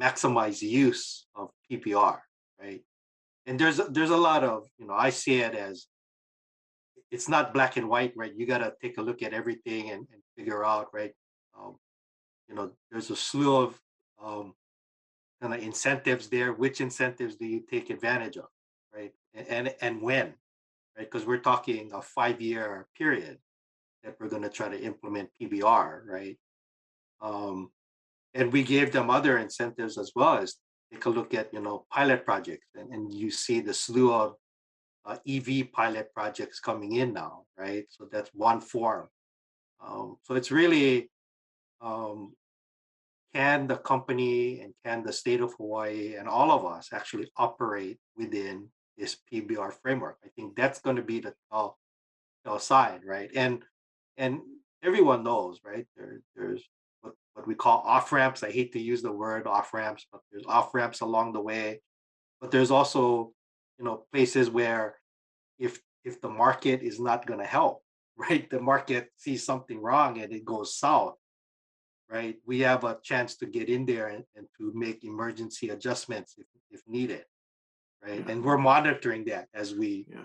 maximize 0.00 0.62
use 0.62 1.26
of 1.34 1.50
PBR, 1.70 2.18
right? 2.60 2.82
And 3.46 3.58
there's 3.58 3.78
there's 3.90 4.10
a 4.10 4.16
lot 4.16 4.44
of 4.44 4.64
you 4.78 4.86
know 4.86 4.94
I 4.94 5.10
see 5.10 5.40
it 5.40 5.54
as 5.54 5.86
it's 7.10 7.28
not 7.28 7.52
black 7.52 7.76
and 7.76 7.88
white, 7.88 8.12
right? 8.16 8.32
You 8.34 8.46
got 8.46 8.58
to 8.58 8.72
take 8.80 8.98
a 8.98 9.02
look 9.02 9.20
at 9.22 9.34
everything 9.34 9.90
and, 9.90 10.06
and 10.12 10.22
figure 10.36 10.64
out, 10.64 10.86
right? 10.94 11.12
Um, 11.58 11.76
you 12.50 12.56
know, 12.56 12.70
there's 12.90 13.10
a 13.10 13.16
slew 13.16 13.56
of 13.56 13.80
um, 14.22 14.54
kind 15.40 15.54
of 15.54 15.62
incentives 15.62 16.28
there. 16.28 16.52
Which 16.52 16.80
incentives 16.80 17.36
do 17.36 17.46
you 17.46 17.62
take 17.70 17.88
advantage 17.88 18.36
of, 18.36 18.48
right? 18.94 19.12
And 19.32 19.46
and, 19.48 19.74
and 19.80 20.02
when, 20.02 20.34
right? 20.98 21.10
Because 21.10 21.26
we're 21.26 21.38
talking 21.38 21.92
a 21.94 22.02
five 22.02 22.40
year 22.40 22.88
period 22.98 23.38
that 24.02 24.16
we're 24.18 24.28
going 24.28 24.42
to 24.42 24.50
try 24.50 24.68
to 24.68 24.80
implement 24.80 25.30
PBR, 25.40 26.04
right? 26.06 26.36
Um, 27.22 27.70
and 28.34 28.52
we 28.52 28.62
gave 28.62 28.92
them 28.92 29.10
other 29.10 29.38
incentives 29.38 29.98
as 29.98 30.12
well 30.14 30.38
as 30.38 30.56
take 30.92 31.04
a 31.06 31.10
look 31.10 31.34
at 31.34 31.52
you 31.52 31.60
know 31.60 31.86
pilot 31.90 32.24
projects 32.24 32.66
and, 32.74 32.92
and 32.92 33.12
you 33.12 33.30
see 33.30 33.60
the 33.60 33.74
slew 33.74 34.12
of 34.12 34.34
uh, 35.06 35.16
ev 35.28 35.48
pilot 35.72 36.12
projects 36.14 36.60
coming 36.60 36.96
in 36.96 37.12
now 37.12 37.44
right 37.56 37.84
so 37.90 38.08
that's 38.10 38.30
one 38.34 38.60
form 38.60 39.08
um, 39.84 40.16
so 40.22 40.34
it's 40.34 40.50
really 40.50 41.10
um, 41.80 42.32
can 43.34 43.66
the 43.66 43.76
company 43.76 44.60
and 44.60 44.74
can 44.84 45.02
the 45.02 45.12
state 45.12 45.40
of 45.40 45.54
hawaii 45.54 46.16
and 46.16 46.28
all 46.28 46.50
of 46.50 46.64
us 46.64 46.88
actually 46.92 47.30
operate 47.36 47.98
within 48.16 48.68
this 48.98 49.16
pbr 49.32 49.72
framework 49.82 50.16
i 50.24 50.28
think 50.36 50.56
that's 50.56 50.80
going 50.80 50.96
to 50.96 51.02
be 51.02 51.20
the 51.20 51.32
tell, 51.50 51.78
tell 52.44 52.58
side 52.58 53.00
right 53.04 53.30
and 53.34 53.62
and 54.16 54.40
everyone 54.82 55.24
knows 55.24 55.60
right 55.64 55.86
there, 55.96 56.20
there's 56.36 56.62
what, 57.02 57.14
what 57.34 57.46
we 57.46 57.54
call 57.54 57.82
off 57.86 58.12
ramps. 58.12 58.42
I 58.42 58.50
hate 58.50 58.72
to 58.72 58.80
use 58.80 59.02
the 59.02 59.12
word 59.12 59.46
off 59.46 59.72
ramps, 59.74 60.06
but 60.10 60.20
there's 60.30 60.46
off 60.46 60.74
ramps 60.74 61.00
along 61.00 61.32
the 61.32 61.40
way. 61.40 61.80
But 62.40 62.50
there's 62.50 62.70
also, 62.70 63.32
you 63.78 63.84
know, 63.84 64.04
places 64.12 64.50
where 64.50 64.96
if 65.58 65.80
if 66.04 66.20
the 66.20 66.30
market 66.30 66.82
is 66.82 66.98
not 66.98 67.26
going 67.26 67.40
to 67.40 67.46
help, 67.46 67.82
right? 68.16 68.48
The 68.50 68.60
market 68.60 69.10
sees 69.16 69.44
something 69.44 69.80
wrong 69.80 70.20
and 70.20 70.32
it 70.32 70.44
goes 70.44 70.76
south, 70.76 71.16
right? 72.10 72.36
We 72.44 72.60
have 72.60 72.84
a 72.84 72.98
chance 73.02 73.36
to 73.36 73.46
get 73.46 73.68
in 73.68 73.86
there 73.86 74.08
and, 74.08 74.24
and 74.36 74.46
to 74.58 74.72
make 74.74 75.04
emergency 75.04 75.68
adjustments 75.70 76.34
if, 76.36 76.46
if 76.70 76.80
needed, 76.88 77.24
right? 78.04 78.22
Yeah. 78.26 78.32
And 78.32 78.44
we're 78.44 78.58
monitoring 78.58 79.24
that 79.26 79.48
as 79.54 79.74
we 79.74 80.06
Yeah. 80.10 80.24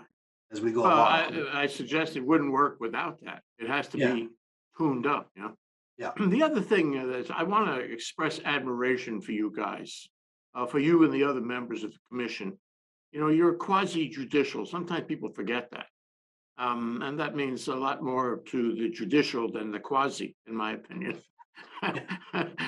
as 0.52 0.60
we 0.60 0.72
go 0.72 0.82
Well, 0.82 0.96
along. 0.96 1.48
I, 1.52 1.62
I 1.62 1.66
suggest 1.66 2.16
it 2.16 2.24
wouldn't 2.26 2.52
work 2.52 2.78
without 2.80 3.20
that. 3.22 3.42
It 3.58 3.68
has 3.68 3.88
to 3.88 3.98
Yeah. 3.98 4.14
be 4.14 4.28
tuned 4.76 5.06
up, 5.06 5.30
you 5.36 5.42
know? 5.42 5.54
Yeah. 5.96 6.12
The 6.36 6.42
other 6.42 6.60
thing 6.60 6.94
is, 6.94 7.30
I 7.30 7.44
want 7.44 7.66
to 7.68 7.80
express 7.80 8.40
admiration 8.44 9.20
for 9.20 9.32
you 9.32 9.52
guys, 9.56 10.08
uh, 10.54 10.66
for 10.66 10.78
you 10.80 11.04
and 11.04 11.12
the 11.12 11.24
other 11.24 11.40
members 11.40 11.84
of 11.84 11.92
the 11.92 11.98
commission. 12.08 12.58
You 13.12 13.20
know, 13.20 13.28
you're 13.28 13.54
quasi 13.54 14.08
judicial. 14.08 14.66
Sometimes 14.66 15.04
people 15.06 15.30
forget 15.30 15.70
that. 15.70 15.86
Um, 16.58 17.02
and 17.02 17.18
that 17.20 17.36
means 17.36 17.68
a 17.68 17.74
lot 17.74 18.02
more 18.02 18.38
to 18.46 18.74
the 18.74 18.88
judicial 18.88 19.50
than 19.52 19.70
the 19.70 19.78
quasi, 19.78 20.34
in 20.48 20.54
my 20.56 20.72
opinion. 20.72 21.18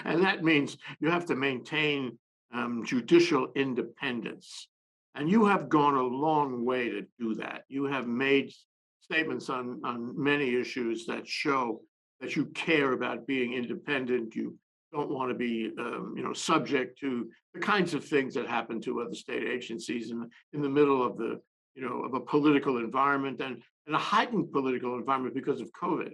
And 0.04 0.22
that 0.22 0.42
means 0.42 0.78
you 1.00 1.10
have 1.10 1.26
to 1.26 1.36
maintain, 1.36 2.18
um, 2.52 2.82
judicial 2.84 3.48
independence. 3.54 4.68
And 5.14 5.30
you 5.30 5.44
have 5.46 5.68
gone 5.68 5.96
a 5.96 6.02
long 6.02 6.64
way 6.64 6.88
to 6.88 7.02
do 7.18 7.34
that. 7.34 7.64
You 7.68 7.84
have 7.84 8.06
made 8.06 8.52
statements 9.00 9.50
on, 9.50 9.80
on 9.84 10.14
many 10.22 10.54
issues 10.54 11.06
that 11.06 11.26
show 11.26 11.82
that 12.20 12.36
you 12.36 12.46
care 12.46 12.92
about 12.92 13.26
being 13.26 13.54
independent. 13.54 14.34
You 14.34 14.56
don't 14.92 15.10
want 15.10 15.30
to 15.30 15.34
be, 15.34 15.72
um, 15.78 16.14
you 16.16 16.22
know, 16.22 16.32
subject 16.32 16.98
to 17.00 17.28
the 17.54 17.60
kinds 17.60 17.94
of 17.94 18.04
things 18.04 18.34
that 18.34 18.46
happen 18.46 18.80
to 18.82 19.00
other 19.00 19.14
state 19.14 19.44
agencies 19.44 20.10
in, 20.10 20.28
in 20.52 20.62
the 20.62 20.68
middle 20.68 21.04
of 21.04 21.16
the, 21.16 21.40
you 21.74 21.82
know, 21.82 22.04
of 22.04 22.14
a 22.14 22.20
political 22.20 22.78
environment 22.78 23.40
and, 23.40 23.62
and 23.86 23.94
a 23.96 23.98
heightened 23.98 24.52
political 24.52 24.96
environment 24.96 25.34
because 25.34 25.60
of 25.60 25.70
COVID. 25.72 26.12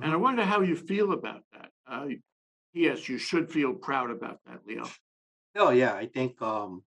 And 0.00 0.12
I 0.12 0.16
wonder 0.16 0.44
how 0.44 0.62
you 0.62 0.76
feel 0.76 1.12
about 1.12 1.42
that. 1.52 1.70
Uh, 1.86 2.06
yes, 2.72 3.08
you 3.08 3.18
should 3.18 3.50
feel 3.50 3.74
proud 3.74 4.10
about 4.10 4.38
that, 4.46 4.60
Leo. 4.66 4.88
Oh 5.54 5.70
yeah, 5.70 5.94
I 5.94 6.06
think 6.06 6.40
um 6.40 6.82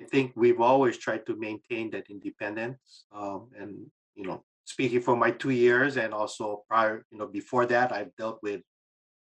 I 0.00 0.04
think 0.04 0.32
we've 0.34 0.60
always 0.60 0.96
tried 0.96 1.26
to 1.26 1.36
maintain 1.36 1.90
that 1.90 2.08
independence. 2.08 3.04
Um 3.12 3.50
and 3.58 3.90
you 4.14 4.24
know, 4.24 4.44
speaking 4.64 5.00
for 5.00 5.16
my 5.16 5.30
two 5.30 5.50
years 5.50 5.96
and 5.96 6.14
also 6.14 6.64
prior, 6.68 7.04
you 7.10 7.18
know, 7.18 7.26
before 7.26 7.66
that, 7.66 7.92
I've 7.92 8.14
dealt 8.16 8.40
with 8.42 8.62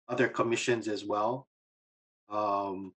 other 0.08 0.28
commissions 0.30 0.88
as 0.88 1.04
well. 1.04 1.48
Um 2.30 2.94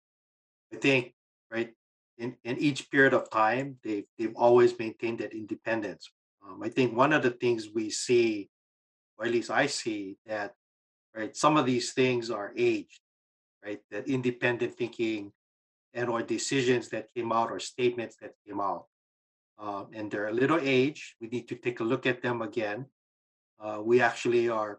I 0.73 0.77
think, 0.77 1.15
right, 1.51 1.73
in 2.19 2.37
in 2.45 2.59
each 2.59 2.91
period 2.91 3.15
of 3.15 3.31
time, 3.31 3.79
they've 3.83 4.05
they've 4.19 4.37
always 4.37 4.79
maintained 4.79 5.21
that 5.21 5.33
independence. 5.33 6.11
Um, 6.47 6.63
I 6.63 6.69
think 6.69 6.97
one 6.97 7.13
of 7.13 7.23
the 7.23 7.31
things 7.31 7.71
we 7.75 7.91
see, 7.91 8.51
or 9.19 9.27
at 9.27 9.33
least 9.33 9.51
I 9.51 9.67
see, 9.67 10.17
that 10.27 10.55
right, 11.15 11.37
some 11.37 11.57
of 11.57 11.67
these 11.67 11.93
things 11.93 12.31
are 12.31 12.53
aged, 12.57 13.01
right? 13.65 13.81
That 13.91 14.09
independent 14.09 14.75
thinking 14.75 15.33
and 15.95 16.09
or 16.09 16.23
decisions 16.23 16.89
that 16.91 17.13
came 17.15 17.33
out 17.33 17.51
or 17.51 17.59
statements 17.59 18.17
that 18.21 18.35
came 18.47 18.61
out. 18.61 18.87
Um, 19.59 19.89
and 19.93 20.11
they're 20.11 20.29
a 20.29 20.33
little 20.33 20.61
age. 20.63 21.17
We 21.21 21.29
need 21.29 21.49
to 21.49 21.57
take 21.57 21.81
a 21.81 21.85
look 21.85 22.07
at 22.07 22.23
them 22.23 22.43
again. 22.43 22.87
Uh, 23.59 23.81
we 23.83 24.01
actually 24.01 24.49
are, 24.49 24.79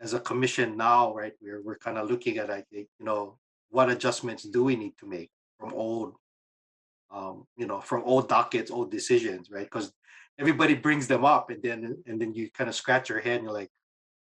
as 0.00 0.14
a 0.14 0.20
commission 0.20 0.76
now, 0.76 1.14
right? 1.14 1.32
We're 1.40 1.62
we're 1.62 1.78
kind 1.78 1.98
of 1.98 2.08
looking 2.08 2.38
at 2.38 2.48
like 2.48 2.66
you 2.70 2.86
know 3.00 3.38
what 3.70 3.90
adjustments 3.90 4.44
do 4.44 4.62
we 4.62 4.76
need 4.76 4.96
to 4.98 5.06
make 5.06 5.30
from 5.58 5.72
old, 5.74 6.14
um, 7.10 7.46
you 7.56 7.66
know, 7.66 7.80
from 7.80 8.02
old 8.04 8.28
dockets, 8.28 8.70
old 8.70 8.90
decisions, 8.90 9.50
right? 9.50 9.64
Because 9.64 9.92
everybody 10.38 10.74
brings 10.74 11.06
them 11.06 11.24
up, 11.24 11.50
and 11.50 11.62
then 11.62 12.02
and 12.06 12.20
then 12.20 12.34
you 12.34 12.50
kind 12.50 12.68
of 12.68 12.76
scratch 12.76 13.08
your 13.08 13.20
head 13.20 13.36
and 13.36 13.44
you're 13.44 13.52
like, 13.52 13.70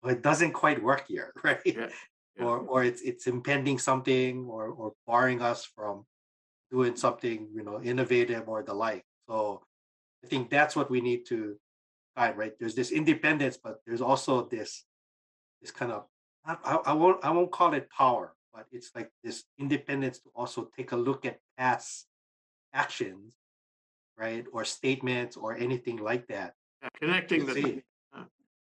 well, 0.03 0.13
it 0.13 0.23
doesn't 0.23 0.53
quite 0.53 0.83
work 0.83 1.07
here, 1.09 1.33
right? 1.45 1.61
Yeah, 1.65 1.89
yeah. 2.37 2.45
or 2.45 2.59
or 2.59 2.85
it's 2.85 3.03
it's 3.03 3.27
impending 3.27 3.79
something 3.79 4.47
or 4.47 4.69
or 4.69 4.93
barring 5.07 5.43
us 5.43 5.65
from 5.65 6.05
doing 6.71 6.97
something 6.97 7.49
you 7.55 7.63
know 7.63 7.81
innovative 7.83 8.49
or 8.49 8.63
the 8.63 8.75
like 8.75 9.05
so 9.29 9.63
i 10.25 10.27
think 10.27 10.51
that's 10.51 10.75
what 10.75 10.91
we 10.91 11.01
need 11.01 11.25
to 11.25 11.57
find 12.15 12.37
right 12.37 12.59
there's 12.59 12.75
this 12.75 12.91
independence 12.91 13.57
but 13.57 13.81
there's 13.87 14.01
also 14.01 14.47
this 14.47 14.85
this 15.61 15.71
kind 15.71 15.93
of 15.93 16.05
I, 16.45 16.57
I 16.65 16.75
I 16.87 16.93
won't 16.93 17.25
i 17.25 17.31
won't 17.31 17.53
call 17.53 17.75
it 17.75 17.89
power 17.91 18.35
but 18.53 18.67
it's 18.73 18.91
like 18.95 19.11
this 19.23 19.45
independence 19.59 20.19
to 20.21 20.31
also 20.35 20.69
take 20.77 20.93
a 20.93 20.97
look 20.97 21.25
at 21.25 21.41
past 21.57 22.07
actions 22.73 23.35
right 24.19 24.45
or 24.53 24.65
statements 24.65 25.37
or 25.37 25.57
anything 25.57 25.97
like 25.99 26.27
that 26.29 26.55
Yeah, 26.83 26.89
Connecting 27.01 27.47
the. 27.47 27.53
see. 27.55 27.83
uh, 28.17 28.25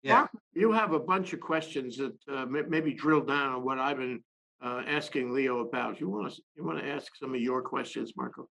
yeah 0.02 0.14
Mark, 0.14 0.30
You 0.54 0.72
have 0.72 0.92
a 0.92 0.98
bunch 0.98 1.32
of 1.32 1.40
questions 1.40 1.96
that 1.96 2.16
uh, 2.28 2.44
may- 2.46 2.62
maybe 2.68 2.92
drill 2.92 3.20
down 3.22 3.52
on 3.54 3.64
what 3.64 3.78
I've 3.78 3.96
been 3.98 4.22
uh, 4.62 4.82
asking 4.86 5.32
Leo 5.32 5.60
about. 5.60 6.00
You 6.00 6.08
want 6.10 6.32
to, 6.34 6.42
you 6.56 6.64
want 6.64 6.78
to 6.78 6.86
ask 6.86 7.16
some 7.16 7.34
of 7.34 7.40
your 7.40 7.62
questions, 7.62 8.12
Marco? 8.16 8.48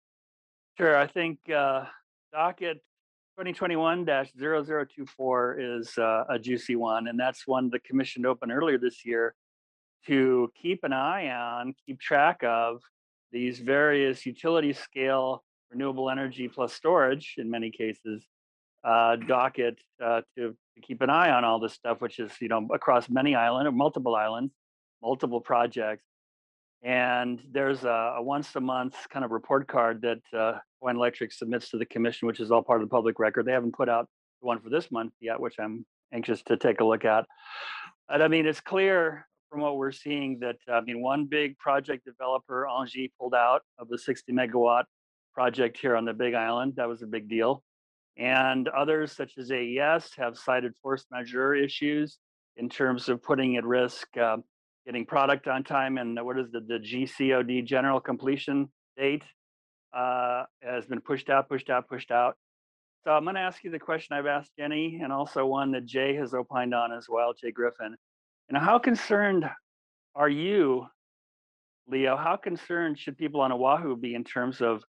Sure, 0.78 0.96
I 0.96 1.06
think 1.06 1.38
uh, 1.50 1.84
docket 2.32 2.80
2021-0024 3.40 5.78
is 5.80 5.98
uh, 5.98 6.24
a 6.28 6.38
juicy 6.38 6.76
one, 6.76 7.08
and 7.08 7.18
that's 7.18 7.46
one 7.46 7.68
the 7.70 7.80
commission 7.80 8.24
opened 8.24 8.52
earlier 8.52 8.78
this 8.78 9.04
year 9.04 9.34
to 10.06 10.50
keep 10.60 10.84
an 10.84 10.92
eye 10.92 11.28
on, 11.30 11.74
keep 11.84 11.98
track 12.00 12.40
of 12.44 12.80
these 13.32 13.58
various 13.58 14.24
utility 14.24 14.72
scale 14.72 15.42
renewable 15.70 16.10
energy 16.10 16.48
plus 16.48 16.72
storage 16.72 17.34
in 17.38 17.50
many 17.50 17.70
cases 17.70 18.24
uh, 18.84 19.16
docket 19.16 19.78
uh, 20.02 20.20
to, 20.36 20.54
to 20.74 20.80
keep 20.80 21.02
an 21.02 21.10
eye 21.10 21.30
on 21.30 21.44
all 21.44 21.58
this 21.58 21.72
stuff, 21.72 22.00
which 22.00 22.18
is 22.18 22.32
you 22.40 22.48
know 22.48 22.66
across 22.72 23.08
many 23.08 23.34
island 23.34 23.66
or 23.66 23.72
multiple 23.72 24.14
islands, 24.14 24.52
multiple 25.02 25.40
projects. 25.40 26.04
And 26.82 27.40
there's 27.50 27.84
a, 27.84 28.14
a 28.18 28.22
once 28.22 28.54
a 28.54 28.60
month 28.60 28.94
kind 29.10 29.24
of 29.24 29.32
report 29.32 29.66
card 29.66 30.02
that 30.02 30.20
uh, 30.32 30.58
Hawaiian 30.80 30.98
Electric 30.98 31.32
submits 31.32 31.70
to 31.70 31.78
the 31.78 31.86
commission, 31.86 32.28
which 32.28 32.38
is 32.38 32.52
all 32.52 32.62
part 32.62 32.80
of 32.80 32.88
the 32.88 32.92
public 32.92 33.18
record. 33.18 33.44
They 33.44 33.52
haven't 33.52 33.74
put 33.74 33.88
out 33.88 34.08
the 34.40 34.46
one 34.46 34.60
for 34.60 34.70
this 34.70 34.92
month 34.92 35.12
yet, 35.20 35.40
which 35.40 35.56
I'm 35.58 35.84
anxious 36.12 36.42
to 36.42 36.56
take 36.56 36.80
a 36.80 36.84
look 36.84 37.04
at. 37.04 37.26
But 38.08 38.22
I 38.22 38.28
mean, 38.28 38.46
it's 38.46 38.60
clear 38.60 39.26
from 39.50 39.62
what 39.62 39.78
we're 39.78 39.90
seeing 39.90 40.38
that 40.40 40.56
I 40.72 40.80
mean, 40.82 41.02
one 41.02 41.26
big 41.26 41.58
project 41.58 42.04
developer, 42.04 42.68
Angie, 42.68 43.12
pulled 43.18 43.34
out 43.34 43.62
of 43.78 43.88
the 43.88 43.98
60 43.98 44.32
megawatt 44.32 44.84
project 45.36 45.76
here 45.76 45.94
on 45.94 46.06
the 46.06 46.14
Big 46.14 46.32
Island. 46.32 46.72
That 46.76 46.88
was 46.88 47.02
a 47.02 47.06
big 47.06 47.28
deal. 47.28 47.62
And 48.16 48.68
others, 48.68 49.12
such 49.12 49.36
as 49.36 49.52
AES, 49.52 50.10
have 50.16 50.38
cited 50.38 50.72
force 50.82 51.04
majeure 51.12 51.54
issues 51.54 52.16
in 52.56 52.70
terms 52.70 53.10
of 53.10 53.22
putting 53.22 53.56
at 53.58 53.64
risk 53.64 54.08
uh, 54.16 54.38
getting 54.86 55.04
product 55.04 55.46
on 55.46 55.62
time. 55.62 55.98
And 55.98 56.18
what 56.24 56.38
is 56.38 56.50
the, 56.50 56.60
the 56.60 56.78
GCOD 56.78 57.66
general 57.66 58.00
completion 58.00 58.70
date 58.96 59.24
uh, 59.94 60.44
has 60.62 60.86
been 60.86 61.02
pushed 61.02 61.28
out, 61.28 61.50
pushed 61.50 61.68
out, 61.68 61.86
pushed 61.86 62.10
out. 62.10 62.36
So 63.04 63.10
I'm 63.10 63.24
going 63.24 63.34
to 63.34 63.42
ask 63.42 63.62
you 63.62 63.70
the 63.70 63.78
question 63.78 64.16
I've 64.16 64.26
asked 64.26 64.52
Jenny, 64.58 65.00
and 65.02 65.12
also 65.12 65.44
one 65.44 65.70
that 65.72 65.84
Jay 65.84 66.16
has 66.16 66.32
opined 66.32 66.74
on 66.74 66.92
as 66.92 67.06
well, 67.10 67.34
Jay 67.38 67.50
Griffin. 67.50 67.94
Know, 68.50 68.60
how 68.60 68.78
concerned 68.78 69.44
are 70.14 70.28
you, 70.30 70.86
Leo? 71.88 72.16
How 72.16 72.36
concerned 72.36 72.98
should 72.98 73.18
people 73.18 73.42
on 73.42 73.52
Oahu 73.52 73.96
be 73.96 74.14
in 74.14 74.24
terms 74.24 74.62
of 74.62 74.82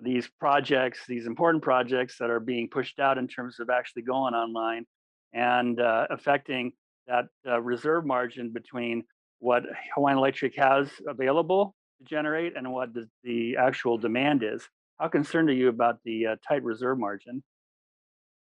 these 0.00 0.28
projects, 0.40 1.00
these 1.06 1.26
important 1.26 1.62
projects 1.62 2.16
that 2.18 2.30
are 2.30 2.40
being 2.40 2.68
pushed 2.68 2.98
out 2.98 3.18
in 3.18 3.28
terms 3.28 3.60
of 3.60 3.70
actually 3.70 4.02
going 4.02 4.34
online 4.34 4.84
and 5.32 5.80
uh, 5.80 6.06
affecting 6.10 6.72
that 7.06 7.26
uh, 7.46 7.60
reserve 7.60 8.04
margin 8.04 8.50
between 8.50 9.04
what 9.38 9.64
Hawaiian 9.94 10.18
Electric 10.18 10.56
has 10.56 10.88
available 11.06 11.74
to 11.98 12.04
generate 12.08 12.56
and 12.56 12.72
what 12.72 12.94
the, 12.94 13.08
the 13.22 13.56
actual 13.56 13.98
demand 13.98 14.42
is? 14.42 14.66
How 14.98 15.08
concerned 15.08 15.50
are 15.50 15.54
you 15.54 15.68
about 15.68 15.98
the 16.04 16.26
uh, 16.26 16.36
tight 16.46 16.62
reserve 16.62 16.98
margin? 16.98 17.42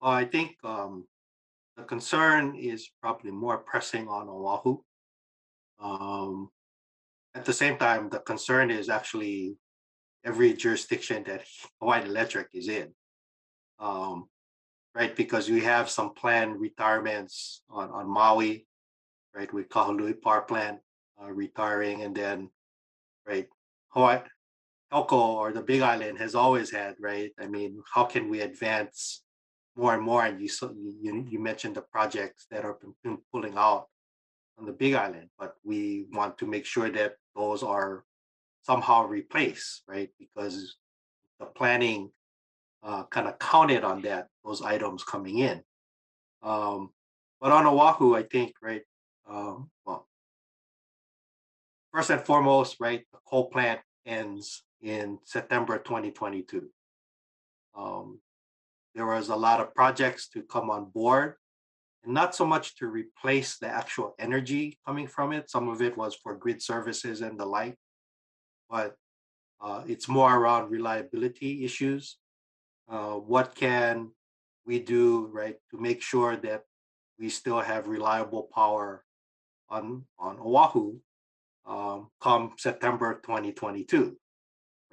Well, 0.01 0.11
I 0.11 0.25
think 0.25 0.55
um, 0.63 1.05
the 1.77 1.83
concern 1.83 2.55
is 2.55 2.89
probably 3.01 3.31
more 3.31 3.57
pressing 3.57 4.07
on 4.07 4.29
Oahu. 4.29 4.77
Um, 5.79 6.49
at 7.33 7.43
the 7.45 7.53
same 7.53 7.77
time, 7.77 8.09
the 8.09 8.19
concern 8.19 8.71
is 8.71 8.87
actually 8.87 9.57
every 10.25 10.53
jurisdiction 10.53 11.23
that 11.27 11.45
Hawaiian 11.79 12.07
Electric 12.07 12.47
is 12.53 12.67
in. 12.67 12.89
Um, 13.79 14.27
right, 14.95 15.15
because 15.15 15.49
we 15.49 15.61
have 15.61 15.89
some 15.89 16.13
planned 16.13 16.59
retirements 16.59 17.61
on, 17.69 17.89
on 17.91 18.09
Maui, 18.09 18.65
right, 19.35 19.51
with 19.53 19.69
Kahului 19.69 20.19
Power 20.21 20.41
Plant 20.41 20.79
uh, 21.21 21.31
retiring, 21.31 22.01
and 22.01 22.15
then, 22.15 22.49
right, 23.27 23.47
Hawaii, 23.89 24.21
HELCO 24.91 25.13
or 25.13 25.51
the 25.51 25.61
Big 25.61 25.81
Island 25.81 26.17
has 26.17 26.35
always 26.35 26.71
had, 26.71 26.95
right? 26.99 27.31
I 27.39 27.47
mean, 27.47 27.81
how 27.93 28.05
can 28.05 28.29
we 28.29 28.41
advance 28.41 29.23
more 29.75 29.93
and 29.93 30.03
more? 30.03 30.25
And 30.25 30.39
you 30.39 30.49
you 31.01 31.25
you 31.29 31.39
mentioned 31.39 31.75
the 31.75 31.81
projects 31.81 32.45
that 32.51 32.63
are 32.63 32.77
pulling 33.31 33.57
out 33.57 33.87
on 34.57 34.65
the 34.65 34.71
Big 34.71 34.93
Island, 34.93 35.29
but 35.37 35.55
we 35.63 36.05
want 36.11 36.37
to 36.37 36.45
make 36.45 36.65
sure 36.65 36.89
that 36.89 37.15
those 37.35 37.63
are 37.63 38.05
somehow 38.65 39.05
replace, 39.05 39.81
right? 39.87 40.09
Because 40.19 40.77
the 41.39 41.45
planning 41.45 42.09
uh, 42.83 43.03
kind 43.05 43.27
of 43.27 43.37
counted 43.39 43.83
on 43.83 44.01
that 44.01 44.27
those 44.43 44.61
items 44.61 45.03
coming 45.03 45.39
in. 45.39 45.61
Um, 46.41 46.89
but 47.39 47.51
on 47.51 47.65
Oahu, 47.65 48.15
I 48.15 48.23
think, 48.23 48.53
right? 48.61 48.81
Um, 49.29 49.69
well, 49.85 50.07
first 51.93 52.09
and 52.09 52.21
foremost, 52.21 52.77
right, 52.79 53.03
the 53.11 53.19
coal 53.27 53.49
plant 53.49 53.81
ends 54.05 54.63
in 54.81 55.19
September 55.23 55.77
2022. 55.77 56.67
Um, 57.77 58.19
there 58.93 59.05
was 59.05 59.29
a 59.29 59.35
lot 59.35 59.59
of 59.59 59.73
projects 59.75 60.29
to 60.29 60.41
come 60.43 60.69
on 60.69 60.85
board, 60.85 61.35
and 62.03 62.13
not 62.13 62.35
so 62.35 62.45
much 62.45 62.77
to 62.77 62.87
replace 62.87 63.57
the 63.57 63.67
actual 63.67 64.15
energy 64.19 64.79
coming 64.85 65.07
from 65.07 65.33
it. 65.33 65.49
Some 65.49 65.69
of 65.69 65.81
it 65.81 65.97
was 65.97 66.15
for 66.15 66.35
grid 66.35 66.61
services 66.61 67.21
and 67.21 67.39
the 67.39 67.45
like, 67.45 67.77
but 68.69 68.95
uh, 69.61 69.83
it's 69.87 70.07
more 70.07 70.35
around 70.35 70.69
reliability 70.69 71.63
issues. 71.65 72.17
Uh, 72.89 73.13
what 73.13 73.55
can 73.55 74.11
we 74.65 74.79
do, 74.79 75.27
right, 75.31 75.57
to 75.71 75.77
make 75.77 76.01
sure 76.01 76.35
that 76.35 76.63
we 77.17 77.29
still 77.29 77.59
have 77.61 77.87
reliable 77.87 78.49
power 78.53 79.03
on 79.69 80.05
on 80.19 80.37
Oahu 80.39 80.99
um, 81.65 82.09
come 82.21 82.53
September 82.57 83.19
2022? 83.23 84.17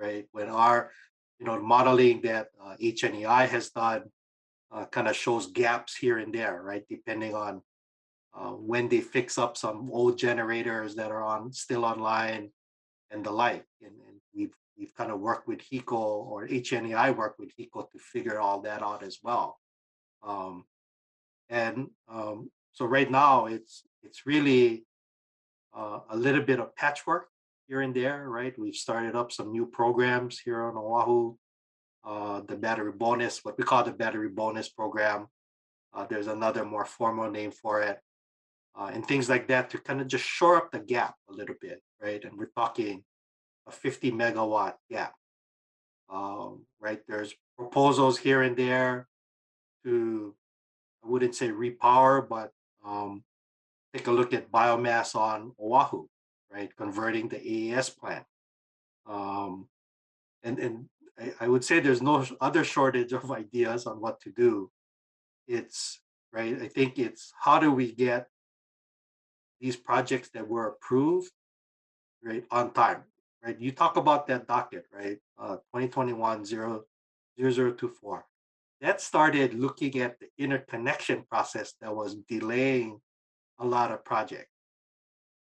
right? 0.03 0.27
When 0.33 0.49
our, 0.49 0.91
you 1.39 1.47
know, 1.47 1.61
modeling 1.61 2.23
that 2.23 2.49
uh, 2.63 2.77
HNEI 2.81 3.49
has 3.49 3.71
done 3.71 4.05
uh, 4.73 4.87
kind 4.87 5.09
of 5.09 5.17
shows 5.17 5.47
gaps 5.47 5.97
here 5.97 6.19
and 6.19 6.35
there, 6.35 6.61
right? 6.63 6.85
Depending 6.89 7.35
on 7.35 7.63
uh, 8.35 8.51
when 8.51 8.89
they 8.89 9.01
fix 9.01 9.39
up 9.39 9.57
some 9.57 9.91
old 9.93 10.19
generators 10.19 10.95
that 10.97 11.11
are 11.11 11.23
on 11.23 11.53
still 11.53 11.85
online 11.85 12.51
and 13.13 13.25
the 13.25 13.31
like. 13.31 13.67
And, 13.83 13.93
and 14.09 14.17
we've 14.35 14.55
we've 14.77 14.95
kind 14.95 15.11
of 15.11 15.21
worked 15.21 15.47
with 15.47 15.61
HECO 15.61 15.93
or 15.93 16.49
HNEI 16.49 17.17
worked 17.17 17.39
with 17.39 17.53
HECO 17.59 17.91
to 17.91 17.99
figure 17.99 18.41
all 18.41 18.61
that 18.63 18.83
out 18.83 19.03
as 19.03 19.19
well. 19.23 19.59
Um, 20.27 20.65
and 21.49 21.89
um, 22.09 22.51
so 22.73 22.87
right 22.87 23.11
now 23.11 23.47
it's 23.47 23.83
it's 24.03 24.27
really 24.27 24.85
uh, 25.77 26.01
a 26.11 26.17
little 26.17 26.43
bit 26.43 26.61
of 26.61 26.75
patchwork 26.77 27.29
here 27.69 27.81
and 27.81 27.95
there, 27.95 28.29
right? 28.29 28.59
We've 28.59 28.75
started 28.75 29.15
up 29.15 29.33
some 29.33 29.53
new 29.53 29.67
programs 29.67 30.39
here 30.41 30.63
on 30.63 30.77
Oahu. 30.77 31.37
Uh, 32.05 32.41
the 32.49 32.57
battery 32.57 32.91
bonus, 32.91 33.45
what 33.45 33.57
we 33.57 33.63
call 33.63 33.85
the 33.85 33.93
battery 33.93 34.29
bonus 34.29 34.69
program. 34.69 35.29
Uh, 35.95 36.05
there's 36.07 36.27
another 36.27 36.65
more 36.65 36.85
formal 36.85 37.31
name 37.31 37.53
for 37.53 37.81
it, 37.83 38.01
uh, 38.75 38.91
and 38.93 39.07
things 39.07 39.29
like 39.29 39.49
that 39.49 39.71
to 39.71 39.79
kind 39.79 40.01
of 40.01 40.07
just 40.07 40.25
shore 40.25 40.57
up 40.57 40.71
the 40.71 40.79
gap 40.79 41.15
a 41.29 41.33
little 41.33 41.55
bit, 41.61 41.83
right? 42.01 42.25
And 42.25 42.39
we're 42.39 42.47
talking 42.57 43.05
a 43.67 43.71
50 43.71 44.13
megawatt 44.13 44.75
gap, 44.91 45.15
um, 46.11 46.65
right? 46.81 47.01
There's 47.07 47.35
proposals 47.57 48.19
here 48.19 48.43
and 48.43 48.57
there 48.57 49.09
to, 49.85 50.35
I 51.05 51.09
wouldn't 51.09 51.35
say 51.35 51.49
repower, 51.51 52.27
but 52.27 52.53
um, 52.85 53.25
take 53.95 54.07
a 54.07 54.13
look 54.13 54.33
at 54.33 54.51
biomass 54.51 55.15
on 55.15 55.53
Oahu, 55.61 56.07
right? 56.53 56.75
Converting 56.77 57.29
the 57.29 57.73
AES 57.75 57.91
plant. 57.91 58.25
Um, 59.07 59.69
and 60.43 60.59
and 60.59 60.87
I, 61.19 61.33
I 61.41 61.49
would 61.49 61.65
say 61.65 61.81
there's 61.81 62.03
no 62.03 62.25
other 62.41 62.65
shortage 62.65 63.13
of 63.13 63.31
ideas 63.31 63.87
on 63.87 64.01
what 64.01 64.21
to 64.23 64.31
do. 64.31 64.71
It's 65.47 66.01
right. 66.33 66.61
I 66.61 66.69
think 66.69 66.99
it's 66.99 67.33
how 67.39 67.59
do 67.59 67.73
we 67.73 67.93
get 67.93 68.29
these 69.63 69.77
projects 69.77 70.29
that 70.35 70.47
were 70.47 70.67
approved 70.69 71.31
right 72.23 72.45
on 72.51 72.73
time, 72.73 73.05
right? 73.43 73.59
You 73.59 73.73
talk 73.73 73.97
about 73.97 74.27
that 74.27 74.47
docket, 74.47 74.85
right? 74.93 75.19
Uh, 75.39 75.57
2021 75.73 76.45
0024. 76.45 78.27
That 78.83 79.01
started 79.01 79.55
looking 79.55 80.01
at 80.01 80.19
the 80.21 80.27
interconnection 80.37 81.25
process 81.31 81.75
that 81.81 81.95
was 81.95 82.17
delaying 82.29 83.01
a 83.59 83.65
lot 83.65 83.93
of 83.93 84.05
projects 84.05 84.53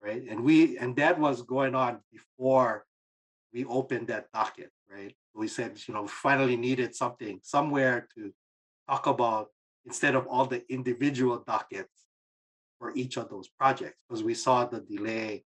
right? 0.05 0.23
And 0.29 0.45
we 0.45 0.79
and 0.79 0.95
that 0.97 1.19
was 1.19 1.43
going 1.43 1.75
on 1.75 2.01
before 2.13 2.85
we 3.53 3.65
opened 3.65 4.09
that 4.09 4.31
docket, 4.33 4.71
right? 4.91 5.15
We 5.35 5.49
said, 5.49 5.81
you 5.87 5.95
know, 5.95 6.03
we 6.03 6.09
finally 6.09 6.57
needed 6.57 6.95
something 6.95 7.41
somewhere 7.43 8.07
to 8.15 8.33
talk 8.89 9.07
about 9.07 9.49
instead 9.87 10.15
of 10.15 10.27
all 10.27 10.45
the 10.45 10.63
individual 10.73 11.43
dockets 11.47 12.04
for 12.85 12.93
each 12.95 13.17
of 13.17 13.31
those 13.31 13.49
projects, 13.49 13.97
because 14.07 14.23
we 14.23 14.35
saw 14.35 14.67
the 14.67 14.81
delay 14.81 15.43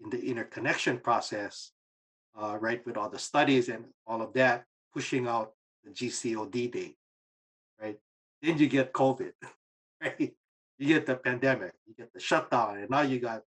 in 0.00 0.10
the 0.10 0.20
interconnection 0.20 0.98
process, 0.98 1.70
uh, 2.36 2.58
right, 2.60 2.84
with 2.84 2.96
all 2.96 3.08
the 3.08 3.16
studies 3.16 3.68
and 3.68 3.84
all 4.08 4.20
of 4.20 4.32
that, 4.32 4.64
pushing 4.92 5.28
out 5.28 5.52
the 5.84 5.90
GCOD 5.92 6.72
date, 6.72 6.96
right? 7.80 7.96
Then 8.42 8.58
you 8.58 8.66
get 8.66 8.92
COVID, 8.92 9.30
right? 10.02 10.34
You 10.76 10.88
get 10.88 11.06
the 11.06 11.14
pandemic, 11.14 11.74
you 11.86 11.94
get 11.96 12.12
the 12.12 12.18
shutdown, 12.18 12.78
and 12.78 12.90
now 12.90 13.02
you 13.02 13.20
got 13.20 13.42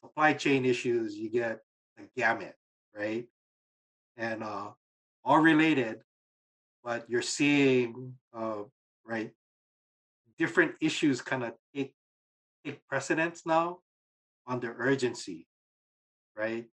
supply 0.00 0.32
chain 0.34 0.64
issues, 0.64 1.16
you 1.16 1.28
get 1.28 1.58
a 1.98 2.02
gamut, 2.16 2.54
right? 2.96 3.26
And 4.16 4.44
uh, 4.44 4.68
all 5.24 5.40
related, 5.40 6.02
but 6.84 7.10
you're 7.10 7.20
seeing, 7.20 8.14
uh, 8.32 8.62
right, 9.04 9.32
different 10.38 10.76
issues 10.80 11.20
kind 11.20 11.42
of 11.42 11.54
take 11.74 11.94
take 12.64 12.86
precedence 12.88 13.42
now 13.46 13.78
on 14.46 14.60
the 14.60 14.68
urgency, 14.68 15.46
right? 16.36 16.66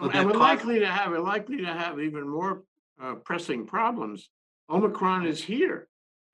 So 0.00 0.10
And 0.10 0.26
we're 0.26 0.32
cause- 0.32 0.40
likely 0.40 0.78
to 0.80 0.86
have, 0.86 1.10
we're 1.10 1.20
likely 1.20 1.58
to 1.58 1.66
have 1.66 2.00
even 2.00 2.28
more 2.28 2.64
uh, 3.00 3.14
pressing 3.16 3.66
problems. 3.66 4.28
Omicron 4.70 5.26
is 5.26 5.42
here. 5.42 5.88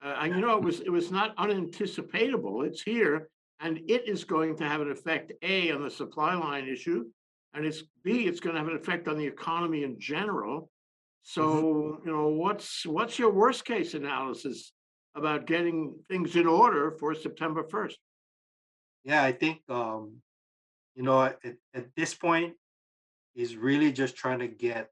Uh, 0.05 0.17
and 0.21 0.35
you 0.35 0.41
know, 0.41 0.57
it 0.57 0.65
was, 0.65 0.81
it 0.81 0.91
was 0.91 1.11
not 1.11 1.37
unanticipatable. 1.37 2.67
It's 2.67 2.83
here. 2.83 3.29
And 3.61 3.79
it 3.89 4.09
is 4.09 4.25
going 4.25 4.57
to 4.57 4.65
have 4.65 4.81
an 4.81 4.91
effect, 4.91 5.33
A, 5.43 5.71
on 5.71 5.83
the 5.83 5.91
supply 5.91 6.35
line 6.35 6.67
issue. 6.69 7.05
And 7.55 7.65
it's 7.65 7.85
B, 8.03 8.27
it's 8.27 8.41
going 8.41 8.55
to 8.55 8.61
have 8.61 8.69
an 8.69 8.77
effect 8.77 9.07
on 9.07 9.17
the 9.17 9.27
economy 9.27 9.85
in 9.85 10.01
general. 10.01 10.71
So, 11.23 12.01
you 12.05 12.11
know, 12.11 12.29
what's, 12.29 12.85
what's 12.85 13.17
your 13.19 13.31
worst 13.31 13.65
case 13.65 13.95
analysis 13.95 14.73
about 15.15 15.47
getting 15.47 15.95
things 16.09 16.35
in 16.35 16.49
order 16.49 16.97
for 16.99 17.15
September 17.15 17.63
first? 17.63 17.99
Yeah, 19.05 19.23
I 19.23 19.33
think 19.33 19.61
um, 19.69 20.23
you 20.95 21.03
know, 21.03 21.23
at, 21.23 21.57
at 21.75 21.87
this 21.97 22.15
point, 22.15 22.55
is 23.35 23.57
really 23.57 23.93
just 23.93 24.17
trying 24.17 24.39
to 24.41 24.49
get 24.49 24.91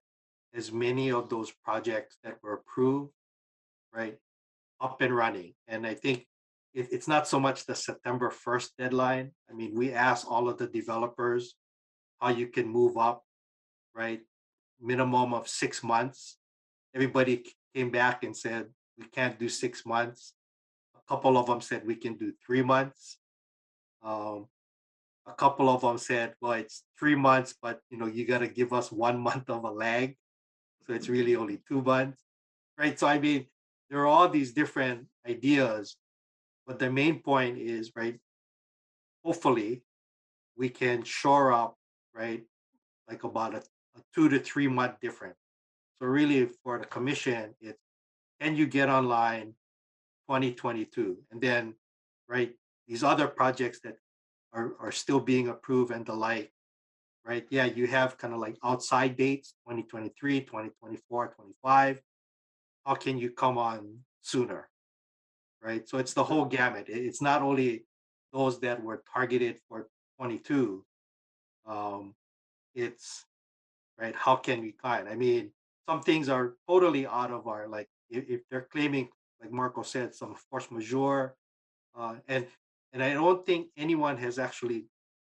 as 0.55 0.73
many 0.73 1.13
of 1.13 1.29
those 1.29 1.53
projects 1.63 2.17
that 2.25 2.39
were 2.43 2.55
approved, 2.55 3.13
right, 3.95 4.17
up 4.81 5.01
and 5.01 5.15
running. 5.15 5.55
And 5.69 5.87
I 5.87 5.95
think 5.95 6.27
it, 6.73 6.89
it's 6.91 7.07
not 7.07 7.29
so 7.29 7.39
much 7.39 7.67
the 7.67 7.75
September 7.75 8.31
first 8.31 8.77
deadline. 8.79 9.33
I 9.51 9.55
mean, 9.55 9.75
we 9.75 9.93
asked 9.93 10.27
all 10.27 10.49
of 10.49 10.59
the 10.59 10.67
developers 10.67 11.55
how 12.21 12.31
you 12.31 12.47
can 12.47 12.67
move 12.67 12.97
up, 12.97 13.23
right? 13.95 14.21
Minimum 14.81 15.35
of 15.35 15.47
six 15.47 15.83
months. 15.85 16.39
Everybody 16.95 17.45
came 17.75 17.91
back 17.91 18.25
and 18.25 18.37
said, 18.37 18.67
we 18.99 19.07
can't 19.07 19.39
do 19.39 19.49
six 19.49 19.85
months. 19.85 20.33
A 20.97 21.09
couple 21.09 21.37
of 21.37 21.47
them 21.47 21.61
said 21.61 21.87
we 21.87 21.95
can 21.95 22.15
do 22.17 22.33
three 22.45 22.63
months. 22.63 23.19
Um, 24.03 24.47
a 25.27 25.33
couple 25.33 25.69
of 25.69 25.83
them 25.83 25.99
said, 25.99 26.35
well, 26.41 26.53
it's 26.53 26.85
three 26.99 27.15
months, 27.15 27.55
but 27.61 27.81
you 27.91 27.99
know, 27.99 28.07
you 28.07 28.27
gotta 28.27 28.49
give 28.49 28.73
us 28.73 28.91
one 28.91 29.19
month 29.29 29.49
of 29.51 29.65
a 29.65 29.71
lag. 29.71 30.17
So 30.87 30.95
it's 30.95 31.09
really 31.09 31.37
only 31.37 31.61
two 31.69 31.83
months, 31.83 32.23
right? 32.79 32.99
So 32.99 33.07
I 33.07 33.19
mean, 33.19 33.47
there 33.89 34.01
are 34.01 34.07
all 34.07 34.29
these 34.29 34.53
different 34.53 35.07
ideas, 35.29 35.97
but 36.67 36.79
the 36.79 36.91
main 36.91 37.21
point 37.21 37.59
is, 37.59 37.93
right? 37.95 38.19
Hopefully, 39.25 39.83
we 40.57 40.69
can 40.69 41.03
shore 41.05 41.53
up, 41.53 41.77
right? 42.15 42.43
Like 43.09 43.25
about 43.25 43.55
a, 43.55 43.59
a 43.59 44.01
two 44.15 44.29
to 44.29 44.39
three 44.39 44.69
month 44.69 45.01
difference. 45.01 45.37
So 46.01 46.07
really 46.07 46.49
for 46.65 46.79
the 46.79 46.87
commission, 46.87 47.55
it's 47.61 47.79
can 48.41 48.57
you 48.57 48.67
get 48.67 48.89
online 48.89 49.55
2022? 50.29 51.19
And 51.31 51.41
then, 51.41 51.75
right, 52.27 52.55
these 52.91 53.05
other 53.05 53.29
projects 53.29 53.79
that 53.85 53.95
are, 54.53 54.73
are 54.81 54.91
still 54.91 55.21
being 55.21 55.47
approved 55.47 55.93
and 55.93 56.05
the 56.05 56.13
like, 56.13 56.51
right? 57.25 57.47
Yeah, 57.49 57.67
you 57.67 57.87
have 57.87 58.19
kind 58.19 58.35
of 58.35 58.41
like 58.41 58.59
outside 58.65 59.17
dates, 59.17 59.55
2023, 59.69 60.41
2024, 60.41 61.35
25. 61.37 62.03
How 62.85 62.95
can 62.97 63.17
you 63.17 63.31
come 63.31 63.59
on 63.59 63.99
sooner? 64.23 64.69
Right? 65.63 65.89
So 65.89 65.99
it's 65.99 66.15
the 66.15 66.25
whole 66.25 66.45
gamut. 66.45 66.87
It's 66.89 67.23
not 67.23 67.43
only 67.43 67.85
those 68.33 68.59
that 68.61 68.83
were 68.83 69.05
targeted 69.15 69.61
for 69.69 69.87
22. 70.19 70.85
Um, 71.67 72.15
it's 72.75 73.25
right. 74.01 74.15
How 74.17 74.35
can 74.35 74.63
we 74.63 74.73
kind? 74.73 75.09
I 75.09 75.15
mean, 75.15 75.53
some 75.89 76.01
things 76.01 76.29
are 76.29 76.55
totally 76.69 77.07
out 77.07 77.31
of 77.31 77.47
our 77.47 77.69
like 77.69 77.89
if, 78.09 78.29
if 78.29 78.41
they're 78.51 78.69
claiming, 78.73 79.11
like 79.41 79.53
Marco 79.53 79.83
said, 79.83 80.15
some 80.15 80.35
force 80.51 80.71
majeure, 80.71 81.37
uh, 81.95 82.15
and 82.27 82.47
and 82.93 83.03
I 83.03 83.13
don't 83.13 83.45
think 83.47 83.69
anyone 83.77 84.17
has 84.19 84.39
actually 84.39 84.87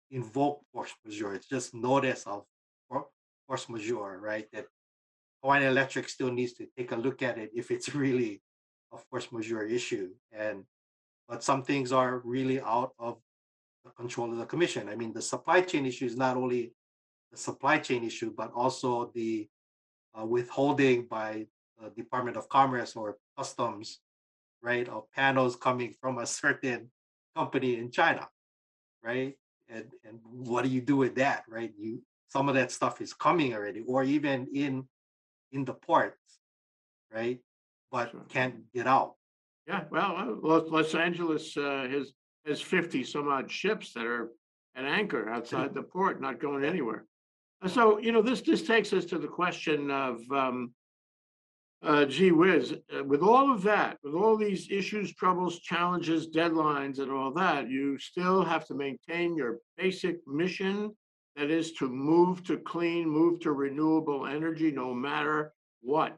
invoked 0.10 0.66
force 0.74 0.94
majeure. 1.06 1.34
It's 1.34 1.48
just 1.48 1.74
notice 1.74 2.24
of 2.26 2.44
force 3.48 3.68
majeure, 3.68 4.20
right? 4.22 4.48
That 4.54 4.66
Hawaiian 5.44 5.68
Electric 5.68 6.08
still 6.08 6.32
needs 6.32 6.54
to 6.54 6.68
take 6.78 6.94
a 6.94 6.96
look 6.96 7.22
at 7.22 7.38
it 7.38 7.52
if 7.54 7.70
it's 7.70 7.94
really 8.04 8.42
a 8.94 8.98
force 8.98 9.32
majeure 9.32 9.64
issue. 9.64 10.10
And 10.32 10.64
but 11.28 11.44
some 11.44 11.64
things 11.64 11.92
are 11.92 12.20
really 12.24 12.62
out 12.62 12.92
of 13.00 13.18
the 13.86 13.92
control 13.92 14.32
of 14.32 14.38
the 14.38 14.46
commission. 14.46 14.90
I 14.90 14.96
mean, 14.96 15.14
the 15.14 15.22
supply 15.22 15.62
chain 15.62 15.86
issue 15.86 16.06
is 16.06 16.16
not 16.16 16.38
only 16.38 16.74
the 17.32 17.38
supply 17.38 17.78
chain 17.78 18.04
issue, 18.04 18.34
but 18.36 18.52
also 18.54 19.12
the 19.16 19.48
uh, 20.18 20.26
withholding 20.26 21.08
by 21.08 21.48
the 21.82 21.90
Department 21.90 22.38
of 22.38 22.50
Commerce 22.50 22.96
or 22.96 23.18
Customs, 23.38 24.00
right, 24.62 24.88
of 24.90 25.10
panels 25.12 25.56
coming 25.56 25.94
from 26.02 26.20
a 26.20 26.26
certain 26.42 26.90
company 27.36 27.78
in 27.78 27.92
China, 27.92 28.28
right? 29.04 29.36
And 29.70 29.86
and 30.06 30.20
what 30.24 30.64
do 30.64 30.70
you 30.70 30.82
do 30.82 30.98
with 30.98 31.16
that, 31.16 31.44
right? 31.48 31.72
You 31.78 32.02
some 32.28 32.50
of 32.50 32.56
that 32.56 32.72
stuff 32.72 33.02
is 33.02 33.14
coming 33.14 33.54
already, 33.54 33.82
or 33.88 34.04
even 34.04 34.48
in 34.54 34.88
in 35.52 35.66
the 35.66 35.74
ports, 35.74 36.40
right? 37.14 37.40
But 37.92 38.12
Sure. 38.12 38.26
can't 38.30 38.72
get 38.74 38.88
out. 38.88 39.16
Yeah, 39.68 39.84
well, 39.92 40.16
uh, 40.18 40.48
Los, 40.48 40.70
Los 40.70 40.96
Angeles, 40.96 41.56
uh, 41.58 41.88
has, 41.90 42.14
has 42.46 42.62
fifty 42.62 43.04
some 43.04 43.28
odd 43.28 43.52
ships 43.52 43.94
that 43.94 44.06
are 44.06 44.32
at 44.76 44.86
anchor 44.86 45.30
outside 45.36 45.74
the 45.74 45.84
port, 45.84 46.22
not 46.22 46.40
going 46.40 46.64
anywhere. 46.64 47.06
Uh, 47.62 47.68
So, 47.68 48.00
you 48.00 48.12
know, 48.12 48.22
this, 48.22 48.42
this 48.42 48.64
takes 48.64 48.92
us 48.94 49.06
to 49.06 49.18
the 49.20 49.28
question 49.28 49.92
of, 49.92 50.20
um, 50.32 50.74
uh, 51.84 52.06
gee 52.06 52.32
whiz, 52.32 52.76
uh, 52.96 53.04
with 53.04 53.22
all 53.22 53.52
of 53.52 53.64
that, 53.64 53.98
with 54.04 54.14
all 54.14 54.38
these 54.38 54.70
issues, 54.70 55.14
troubles, 55.14 55.60
challenges, 55.60 56.30
deadlines 56.30 57.00
and 57.00 57.12
all 57.12 57.32
that, 57.34 57.70
you 57.70 57.98
still 57.98 58.44
have 58.44 58.66
to 58.68 58.76
maintain 58.76 59.36
your 59.36 59.58
basic 59.78 60.18
mission. 60.28 60.96
That 61.38 61.50
is 61.50 61.72
to 61.74 61.88
move 61.88 62.44
to 62.44 62.58
clean, 62.58 63.10
move 63.10 63.40
to 63.40 63.54
renewable 63.54 64.28
energy, 64.28 64.70
no 64.70 64.94
matter 64.94 65.54
what. 65.82 66.18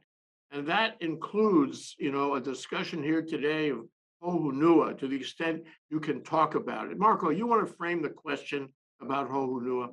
And 0.51 0.67
that 0.67 0.97
includes, 1.01 1.95
you 1.99 2.11
know, 2.11 2.33
a 2.33 2.41
discussion 2.41 3.03
here 3.03 3.21
today 3.21 3.69
of 3.69 3.85
Hu 4.21 4.51
Honua 4.51 4.97
to 4.97 5.07
the 5.07 5.15
extent 5.15 5.63
you 5.89 5.99
can 5.99 6.23
talk 6.23 6.55
about 6.55 6.89
it. 6.89 6.97
Marco, 6.97 7.29
you 7.29 7.45
want 7.45 7.67
to 7.67 7.73
frame 7.75 8.01
the 8.01 8.09
question 8.09 8.69
about 9.01 9.27
Hu 9.29 9.59
Honua? 9.59 9.89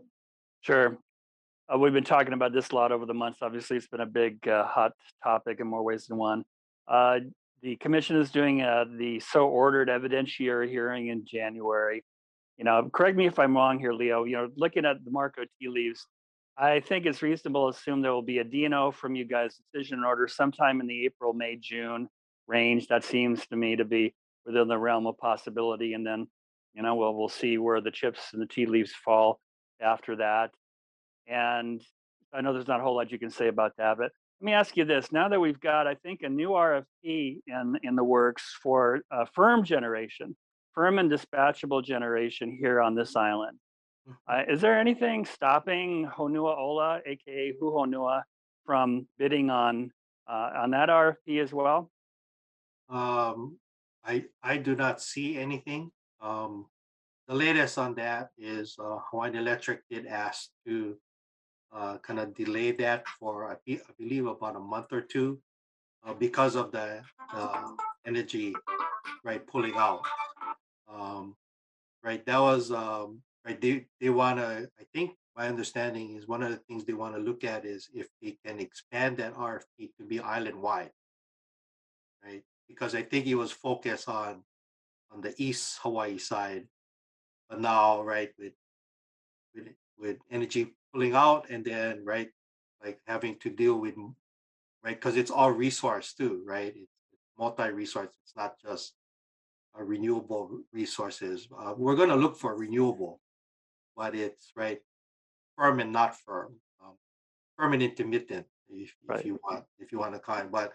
Sure. 0.62 0.98
Uh, 1.72 1.78
we've 1.78 1.92
been 1.92 2.04
talking 2.04 2.32
about 2.32 2.52
this 2.52 2.70
a 2.70 2.74
lot 2.74 2.90
over 2.90 3.06
the 3.06 3.14
months. 3.14 3.40
Obviously, 3.42 3.76
it's 3.76 3.86
been 3.86 4.00
a 4.00 4.06
big 4.06 4.46
uh, 4.48 4.64
hot 4.66 4.92
topic 5.22 5.60
in 5.60 5.66
more 5.66 5.82
ways 5.82 6.06
than 6.06 6.16
one. 6.16 6.44
Uh, 6.88 7.20
the 7.62 7.76
commission 7.76 8.16
is 8.16 8.30
doing 8.30 8.62
uh, 8.62 8.84
the 8.98 9.20
so 9.20 9.46
ordered 9.46 9.88
evidentiary 9.88 10.68
hearing 10.68 11.08
in 11.08 11.24
January. 11.24 12.02
You 12.56 12.64
know, 12.64 12.90
correct 12.92 13.16
me 13.16 13.26
if 13.26 13.38
I'm 13.38 13.54
wrong 13.54 13.78
here, 13.78 13.92
Leo. 13.92 14.24
You 14.24 14.36
know, 14.36 14.48
looking 14.56 14.84
at 14.84 15.04
the 15.04 15.10
Marco 15.10 15.42
tea 15.60 15.68
leaves, 15.68 16.06
I 16.58 16.80
think 16.80 17.06
it's 17.06 17.22
reasonable 17.22 17.70
to 17.70 17.78
assume 17.78 18.02
there 18.02 18.12
will 18.12 18.22
be 18.22 18.38
a 18.38 18.44
DNO 18.44 18.94
from 18.94 19.14
you 19.14 19.24
guys 19.24 19.56
decision 19.72 20.02
order 20.04 20.26
sometime 20.26 20.80
in 20.80 20.86
the 20.86 21.04
April, 21.04 21.32
May, 21.32 21.56
June 21.56 22.08
range. 22.48 22.88
That 22.88 23.04
seems 23.04 23.46
to 23.46 23.56
me 23.56 23.76
to 23.76 23.84
be 23.84 24.14
within 24.44 24.66
the 24.66 24.78
realm 24.78 25.06
of 25.06 25.16
possibility. 25.18 25.94
And 25.94 26.04
then, 26.04 26.26
you 26.74 26.82
know, 26.82 26.96
we'll 26.96 27.14
we'll 27.14 27.28
see 27.28 27.58
where 27.58 27.80
the 27.80 27.92
chips 27.92 28.20
and 28.32 28.42
the 28.42 28.46
tea 28.46 28.66
leaves 28.66 28.92
fall 28.92 29.38
after 29.80 30.16
that. 30.16 30.50
And 31.30 31.80
I 32.34 32.40
know 32.40 32.52
there's 32.52 32.68
not 32.68 32.80
a 32.80 32.82
whole 32.82 32.96
lot 32.96 33.10
you 33.10 33.18
can 33.18 33.30
say 33.30 33.48
about 33.48 33.72
that, 33.78 33.96
but 33.96 34.10
let 34.40 34.46
me 34.46 34.52
ask 34.52 34.76
you 34.76 34.84
this. 34.84 35.12
Now 35.12 35.28
that 35.28 35.40
we've 35.40 35.60
got, 35.60 35.86
I 35.86 35.94
think, 35.94 36.22
a 36.22 36.28
new 36.28 36.50
RFP 36.50 37.40
in, 37.46 37.78
in 37.82 37.94
the 37.94 38.04
works 38.04 38.56
for 38.62 39.00
uh, 39.10 39.24
firm 39.34 39.64
generation, 39.64 40.36
firm 40.74 40.98
and 40.98 41.10
dispatchable 41.10 41.84
generation 41.84 42.56
here 42.58 42.80
on 42.80 42.94
this 42.94 43.16
island, 43.16 43.58
uh, 44.28 44.42
is 44.48 44.60
there 44.60 44.78
anything 44.78 45.24
stopping 45.24 46.10
Honua 46.16 46.56
Ola, 46.56 47.00
aka 47.06 47.54
Hu 47.60 47.72
Honua, 47.72 48.22
from 48.64 49.06
bidding 49.18 49.50
on 49.50 49.90
uh, 50.28 50.50
on 50.62 50.70
that 50.70 50.88
RFP 50.88 51.42
as 51.42 51.52
well? 51.52 51.90
Um, 52.88 53.58
I, 54.04 54.24
I 54.42 54.56
do 54.56 54.74
not 54.74 55.00
see 55.00 55.36
anything. 55.36 55.90
Um, 56.20 56.66
the 57.28 57.34
latest 57.34 57.78
on 57.78 57.94
that 57.94 58.30
is, 58.38 58.76
uh, 58.78 58.98
Hawaiian 59.10 59.36
Electric 59.36 59.82
did 59.88 60.06
ask 60.06 60.48
to 60.66 60.96
uh, 61.72 61.98
kind 61.98 62.18
of 62.18 62.34
delay 62.34 62.72
that 62.72 63.06
for, 63.18 63.50
I 63.50 63.56
be- 63.64 63.80
I 63.80 63.92
believe, 63.98 64.26
about 64.26 64.56
a 64.56 64.60
month 64.60 64.92
or 64.92 65.00
two 65.00 65.40
uh, 66.04 66.14
because 66.14 66.56
of 66.56 66.72
the, 66.72 67.02
uh, 67.32 67.72
energy, 68.06 68.54
right, 69.24 69.46
pulling 69.46 69.74
out. 69.76 70.02
Um, 70.92 71.36
right, 72.02 72.24
that 72.26 72.38
was, 72.38 72.72
um, 72.72 73.22
right, 73.44 73.60
they, 73.60 73.86
they 74.00 74.10
wanna, 74.10 74.66
I 74.78 74.84
think, 74.92 75.12
my 75.36 75.46
understanding 75.46 76.16
is 76.16 76.26
one 76.26 76.42
of 76.42 76.50
the 76.50 76.56
things 76.56 76.84
they 76.84 76.92
wanna 76.92 77.18
look 77.18 77.44
at 77.44 77.64
is 77.64 77.88
if 77.94 78.08
they 78.20 78.36
can 78.44 78.58
expand 78.58 79.18
that 79.18 79.34
RFP 79.34 79.94
to 79.98 80.04
be 80.06 80.20
island-wide. 80.20 80.90
Right, 82.24 82.42
because 82.68 82.94
I 82.94 83.02
think 83.02 83.26
it 83.26 83.36
was 83.36 83.52
focused 83.52 84.08
on, 84.08 84.42
on 85.12 85.20
the 85.20 85.34
East 85.38 85.78
Hawaii 85.82 86.18
side. 86.18 86.66
But 87.48 87.60
now, 87.60 88.02
right, 88.02 88.30
with, 88.38 88.52
with, 89.54 89.68
with 89.98 90.16
Innergex 90.32 90.70
pulling 90.92 91.14
out 91.14 91.50
and 91.50 91.64
then, 91.64 92.04
right, 92.04 92.30
like 92.84 93.00
having 93.06 93.36
to 93.40 93.50
deal 93.50 93.76
with, 93.76 93.94
right, 94.82 94.96
because 94.96 95.16
it's 95.16 95.30
all 95.30 95.50
resource 95.50 96.14
too, 96.14 96.42
right? 96.46 96.72
It's 96.76 96.92
multi-resource, 97.38 98.10
it's 98.24 98.36
not 98.36 98.54
just 98.60 98.94
uh, 99.78 99.82
renewable 99.82 100.60
resources. 100.72 101.48
Uh, 101.56 101.74
we're 101.76 101.96
gonna 101.96 102.16
look 102.16 102.36
for 102.36 102.56
renewable, 102.56 103.20
but 103.96 104.14
it's, 104.14 104.52
right, 104.56 104.80
firm 105.56 105.80
and 105.80 105.92
not 105.92 106.16
firm. 106.18 106.54
um, 106.82 106.94
Firm 107.56 107.74
and 107.74 107.82
intermittent, 107.82 108.46
if, 108.70 108.94
if 109.10 109.24
you 109.26 109.38
want, 109.44 109.64
if 109.78 109.92
you 109.92 109.98
want 109.98 110.14
to 110.14 110.18
kind, 110.18 110.50
but 110.50 110.72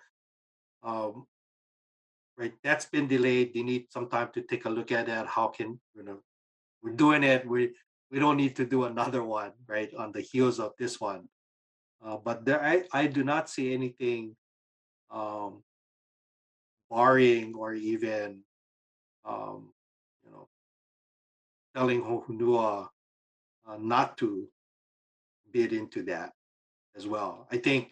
um, 0.83 1.25
right, 2.37 2.53
that's 2.61 2.85
been 2.85 3.07
delayed. 3.07 3.55
They 3.55 3.63
need 3.63 3.91
some 3.91 4.07
time 4.07 4.29
to 4.33 4.41
take 4.41 4.65
a 4.65 4.69
look 4.69 4.91
at 4.91 5.07
that. 5.07 5.25
How 5.25 5.47
can, 5.47 5.79
you 5.95 6.03
know, 6.03 6.19
we're 6.83 6.93
doing 6.93 7.23
it. 7.23 7.47
We, 7.47 7.71
we 8.11 8.19
don't 8.19 8.37
need 8.37 8.55
to 8.57 8.65
do 8.65 8.85
another 8.85 9.23
one, 9.23 9.51
right, 9.67 9.93
on 9.95 10.11
the 10.11 10.21
heels 10.21 10.59
of 10.59 10.73
this 10.77 11.01
one. 11.01 11.27
Uh, 12.05 12.17
but 12.17 12.45
there, 12.45 12.63
I, 12.63 12.83
I 12.93 13.07
do 13.07 13.23
not 13.23 13.49
see 13.49 13.73
anything 13.73 14.35
um 15.11 15.61
barring 16.89 17.53
or 17.55 17.73
even 17.73 18.41
um, 19.25 19.73
you 20.23 20.31
know, 20.31 20.47
telling 21.75 22.03
Hu 22.03 22.23
Honua 22.27 22.87
uh, 23.67 23.77
not 23.79 24.17
to 24.19 24.47
bid 25.51 25.73
into 25.73 26.03
that 26.03 26.31
as 26.95 27.07
well. 27.07 27.47
I 27.51 27.57
think 27.57 27.91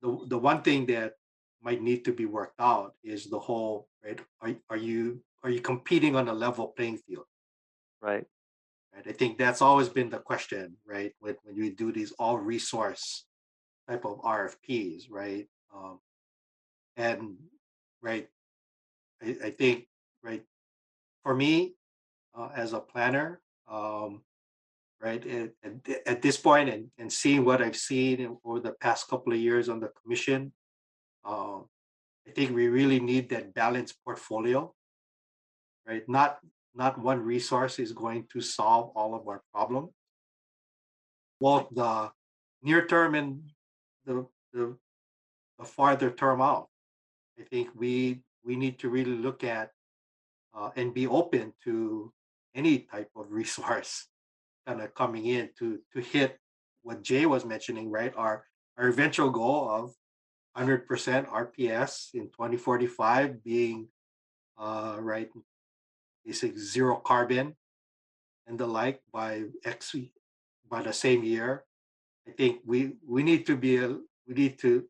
the, 0.00 0.18
the 0.26 0.38
one 0.38 0.62
thing 0.62 0.86
that 0.86 1.12
might 1.62 1.82
need 1.82 2.04
to 2.06 2.12
be 2.12 2.26
worked 2.26 2.60
out 2.60 2.94
is 3.04 3.26
the 3.26 3.38
whole, 3.38 3.88
right? 4.04 4.20
Are, 4.40 4.54
are 4.70 4.76
you, 4.76 5.22
are 5.44 5.50
you 5.50 5.60
competing 5.60 6.16
on 6.16 6.28
a 6.28 6.32
level 6.32 6.68
playing 6.68 6.98
field? 6.98 7.26
Right. 8.00 8.24
Right? 8.94 9.06
I 9.08 9.12
think 9.12 9.38
that's 9.38 9.62
always 9.62 9.88
been 9.88 10.10
the 10.10 10.18
question, 10.18 10.76
right? 10.86 11.12
When, 11.20 11.36
when 11.44 11.56
you 11.56 11.70
do 11.74 11.92
these 11.92 12.12
all 12.12 12.38
resource 12.38 13.24
type 13.88 14.04
of 14.04 14.20
RFPs, 14.20 15.04
right? 15.10 15.46
Um, 15.74 15.98
and 16.96 17.36
right, 18.02 18.28
I, 19.22 19.36
I 19.44 19.50
think, 19.50 19.86
right, 20.22 20.42
for 21.22 21.34
me, 21.34 21.74
uh, 22.36 22.48
as 22.54 22.72
a 22.72 22.80
planner, 22.80 23.40
um, 23.70 24.22
right, 25.00 25.24
at, 25.26 25.74
at, 26.06 26.22
this 26.22 26.36
point 26.36 26.68
and, 26.68 26.90
and 26.98 27.12
seeing 27.12 27.44
what 27.44 27.62
I've 27.62 27.76
seen 27.76 28.36
over 28.44 28.60
the 28.60 28.72
past 28.72 29.08
couple 29.08 29.32
of 29.32 29.38
years 29.38 29.68
on 29.68 29.80
the 29.80 29.90
commission, 30.02 30.52
um, 31.24 31.66
I 32.26 32.30
think 32.30 32.54
we 32.54 32.68
really 32.68 33.00
need 33.00 33.28
that 33.30 33.54
balanced 33.54 33.96
portfolio, 34.04 34.72
right? 35.86 36.08
Not 36.08 36.38
not 36.74 36.98
one 36.98 37.20
resource 37.20 37.78
is 37.78 37.92
going 37.92 38.26
to 38.32 38.40
solve 38.40 38.92
all 38.96 39.14
of 39.14 39.28
our 39.28 39.42
problems. 39.52 39.90
Both 41.40 41.68
the 41.72 42.10
near 42.62 42.86
term 42.86 43.14
and 43.14 43.42
the, 44.06 44.26
the, 44.52 44.76
the 45.58 45.64
farther 45.64 46.10
term 46.10 46.40
out. 46.40 46.68
I 47.38 47.42
think 47.44 47.70
we, 47.74 48.22
we 48.44 48.56
need 48.56 48.78
to 48.80 48.88
really 48.88 49.16
look 49.16 49.44
at 49.44 49.70
uh, 50.54 50.70
and 50.76 50.94
be 50.94 51.06
open 51.06 51.52
to 51.64 52.12
any 52.54 52.80
type 52.80 53.10
of 53.16 53.30
resource 53.30 54.06
kind 54.66 54.80
of 54.80 54.94
coming 54.94 55.26
in 55.26 55.50
to, 55.58 55.78
to 55.92 56.00
hit 56.00 56.38
what 56.82 57.02
Jay 57.02 57.26
was 57.26 57.44
mentioning, 57.44 57.90
right? 57.90 58.12
Our, 58.16 58.44
our 58.76 58.88
eventual 58.88 59.30
goal 59.30 59.68
of 59.68 59.94
100% 60.56 60.86
RPS 60.86 62.14
in 62.14 62.24
2045 62.28 63.42
being 63.42 63.88
uh, 64.58 64.96
right 65.00 65.28
basic 66.24 66.58
zero 66.58 66.96
carbon 66.96 67.56
and 68.46 68.58
the 68.58 68.66
like 68.66 69.00
by 69.12 69.44
X 69.64 69.94
by 70.70 70.82
the 70.82 70.92
same 70.92 71.22
year. 71.24 71.64
I 72.26 72.32
think 72.32 72.60
we 72.64 72.94
we 73.06 73.22
need 73.22 73.46
to 73.46 73.56
be 73.56 73.76
a, 73.76 73.88
we 74.26 74.34
need 74.34 74.58
to 74.60 74.84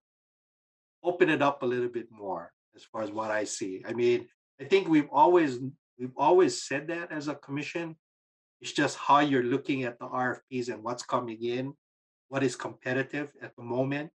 open 1.02 1.28
it 1.30 1.42
up 1.42 1.62
a 1.62 1.66
little 1.66 1.88
bit 1.88 2.08
more 2.10 2.52
as 2.76 2.84
far 2.84 3.02
as 3.02 3.10
what 3.10 3.30
I 3.30 3.44
see. 3.44 3.82
I 3.86 3.92
mean, 3.92 4.28
I 4.60 4.64
think 4.64 4.88
we've 4.88 5.08
always 5.10 5.58
we've 5.98 6.16
always 6.16 6.62
said 6.62 6.88
that 6.88 7.12
as 7.12 7.28
a 7.28 7.34
commission. 7.34 7.96
It's 8.60 8.72
just 8.72 8.96
how 8.96 9.18
you're 9.18 9.42
looking 9.42 9.82
at 9.82 9.98
the 9.98 10.06
RFPs 10.06 10.68
and 10.68 10.82
what's 10.84 11.02
coming 11.02 11.42
in, 11.42 11.74
what 12.28 12.44
is 12.44 12.54
competitive 12.54 13.32
at 13.42 13.56
the 13.56 13.62
moment. 13.62 14.10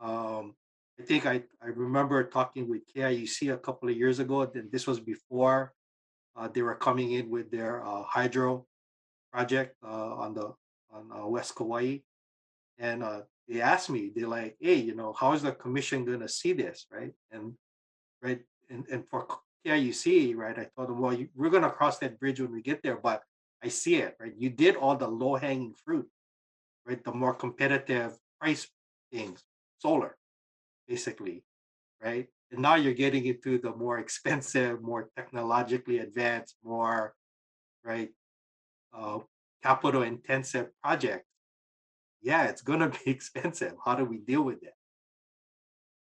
Um, 0.00 0.54
I 0.98 1.02
think 1.02 1.26
I, 1.26 1.42
I 1.62 1.66
remember 1.66 2.24
talking 2.24 2.70
with 2.70 2.82
KIUC 2.94 3.52
a 3.52 3.58
couple 3.58 3.90
of 3.90 3.96
years 3.96 4.18
ago, 4.18 4.50
and 4.54 4.72
this 4.72 4.86
was 4.86 4.98
before 4.98 5.74
they 6.52 6.62
were 6.62 6.74
coming 6.74 7.12
in 7.12 7.30
with 7.30 7.50
their 7.50 7.84
uh, 7.84 8.02
hydro 8.02 8.66
project 9.32 9.76
uh, 9.82 10.14
on 10.16 10.34
the 10.34 10.54
on 10.92 11.10
uh, 11.12 11.26
West 11.26 11.54
Kauai, 11.54 11.98
and 12.78 13.02
uh, 13.02 13.20
they 13.48 13.60
asked 13.60 13.90
me, 13.90 14.10
they're 14.14 14.28
like, 14.28 14.56
"Hey, 14.60 14.74
you 14.76 14.94
know, 14.94 15.12
how 15.18 15.32
is 15.32 15.42
the 15.42 15.52
commission 15.52 16.04
going 16.04 16.20
to 16.20 16.28
see 16.28 16.52
this, 16.52 16.86
right?" 16.92 17.12
And 17.30 17.54
right, 18.22 18.40
and 18.70 18.84
and 18.90 19.08
for 19.08 19.26
KIUC, 19.66 20.36
right, 20.36 20.58
I 20.58 20.68
told 20.76 20.88
them, 20.88 21.00
"Well, 21.00 21.14
you, 21.14 21.28
we're 21.34 21.50
going 21.50 21.64
to 21.64 21.70
cross 21.70 21.98
that 21.98 22.20
bridge 22.20 22.40
when 22.40 22.52
we 22.52 22.62
get 22.62 22.82
there, 22.82 22.96
but 22.96 23.22
I 23.62 23.68
see 23.68 23.96
it, 23.96 24.16
right? 24.20 24.34
You 24.36 24.50
did 24.50 24.76
all 24.76 24.96
the 24.96 25.08
low 25.08 25.36
hanging 25.36 25.74
fruit, 25.74 26.08
right? 26.86 27.02
The 27.02 27.12
more 27.12 27.34
competitive 27.34 28.18
price 28.40 28.68
things, 29.12 29.42
solar, 29.78 30.16
basically, 30.86 31.44
right? 32.02 32.28
And 32.52 32.62
now 32.62 32.76
you're 32.76 32.94
getting 32.94 33.26
into 33.26 33.58
the 33.58 33.74
more 33.74 33.98
expensive, 33.98 34.82
more 34.82 35.10
technologically 35.16 35.98
advanced, 35.98 36.56
more 36.62 37.14
right 37.84 38.10
uh, 38.96 39.18
capital 39.62 40.02
intensive 40.02 40.68
project. 40.82 41.26
Yeah, 42.22 42.44
it's 42.44 42.62
gonna 42.62 42.88
be 43.04 43.10
expensive. 43.10 43.74
How 43.84 43.94
do 43.94 44.04
we 44.04 44.18
deal 44.18 44.42
with 44.42 44.60
that? 44.60 44.74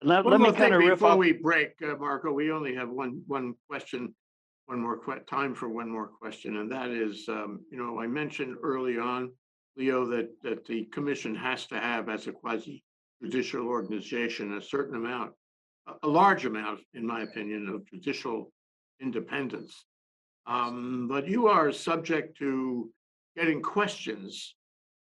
Let, 0.03 0.25
let 0.27 0.39
me 0.39 0.45
more 0.45 0.53
kind 0.53 0.65
thing 0.65 0.73
of 0.73 0.79
riff 0.79 0.99
before 0.99 1.11
off. 1.11 1.17
we 1.17 1.33
break, 1.33 1.73
uh, 1.81 1.95
Marco, 1.95 2.31
we 2.31 2.51
only 2.51 2.75
have 2.75 2.89
one, 2.89 3.23
one 3.25 3.55
question, 3.67 4.13
one 4.67 4.79
more 4.79 4.99
que- 4.99 5.23
time 5.27 5.55
for 5.55 5.69
one 5.69 5.89
more 5.89 6.07
question, 6.07 6.57
and 6.57 6.71
that 6.71 6.89
is, 6.89 7.27
um, 7.27 7.61
you 7.71 7.79
know, 7.79 7.99
I 7.99 8.05
mentioned 8.05 8.57
early 8.61 8.99
on, 8.99 9.31
Leo, 9.75 10.05
that, 10.05 10.29
that 10.43 10.65
the 10.65 10.85
commission 10.85 11.33
has 11.33 11.65
to 11.67 11.79
have 11.79 12.09
as 12.09 12.27
a 12.27 12.31
quasi 12.31 12.83
judicial 13.23 13.67
organization, 13.67 14.57
a 14.57 14.61
certain 14.61 14.95
amount, 14.95 15.33
a, 16.03 16.07
large 16.07 16.45
amount, 16.45 16.79
in 16.93 17.05
my 17.05 17.21
opinion, 17.21 17.67
of 17.69 17.85
judicial 17.89 18.51
independence. 19.01 19.85
Um, 20.45 21.07
but 21.07 21.27
you 21.27 21.47
are 21.47 21.71
subject 21.71 22.37
to 22.37 22.89
getting 23.35 23.61
questions 23.61 24.55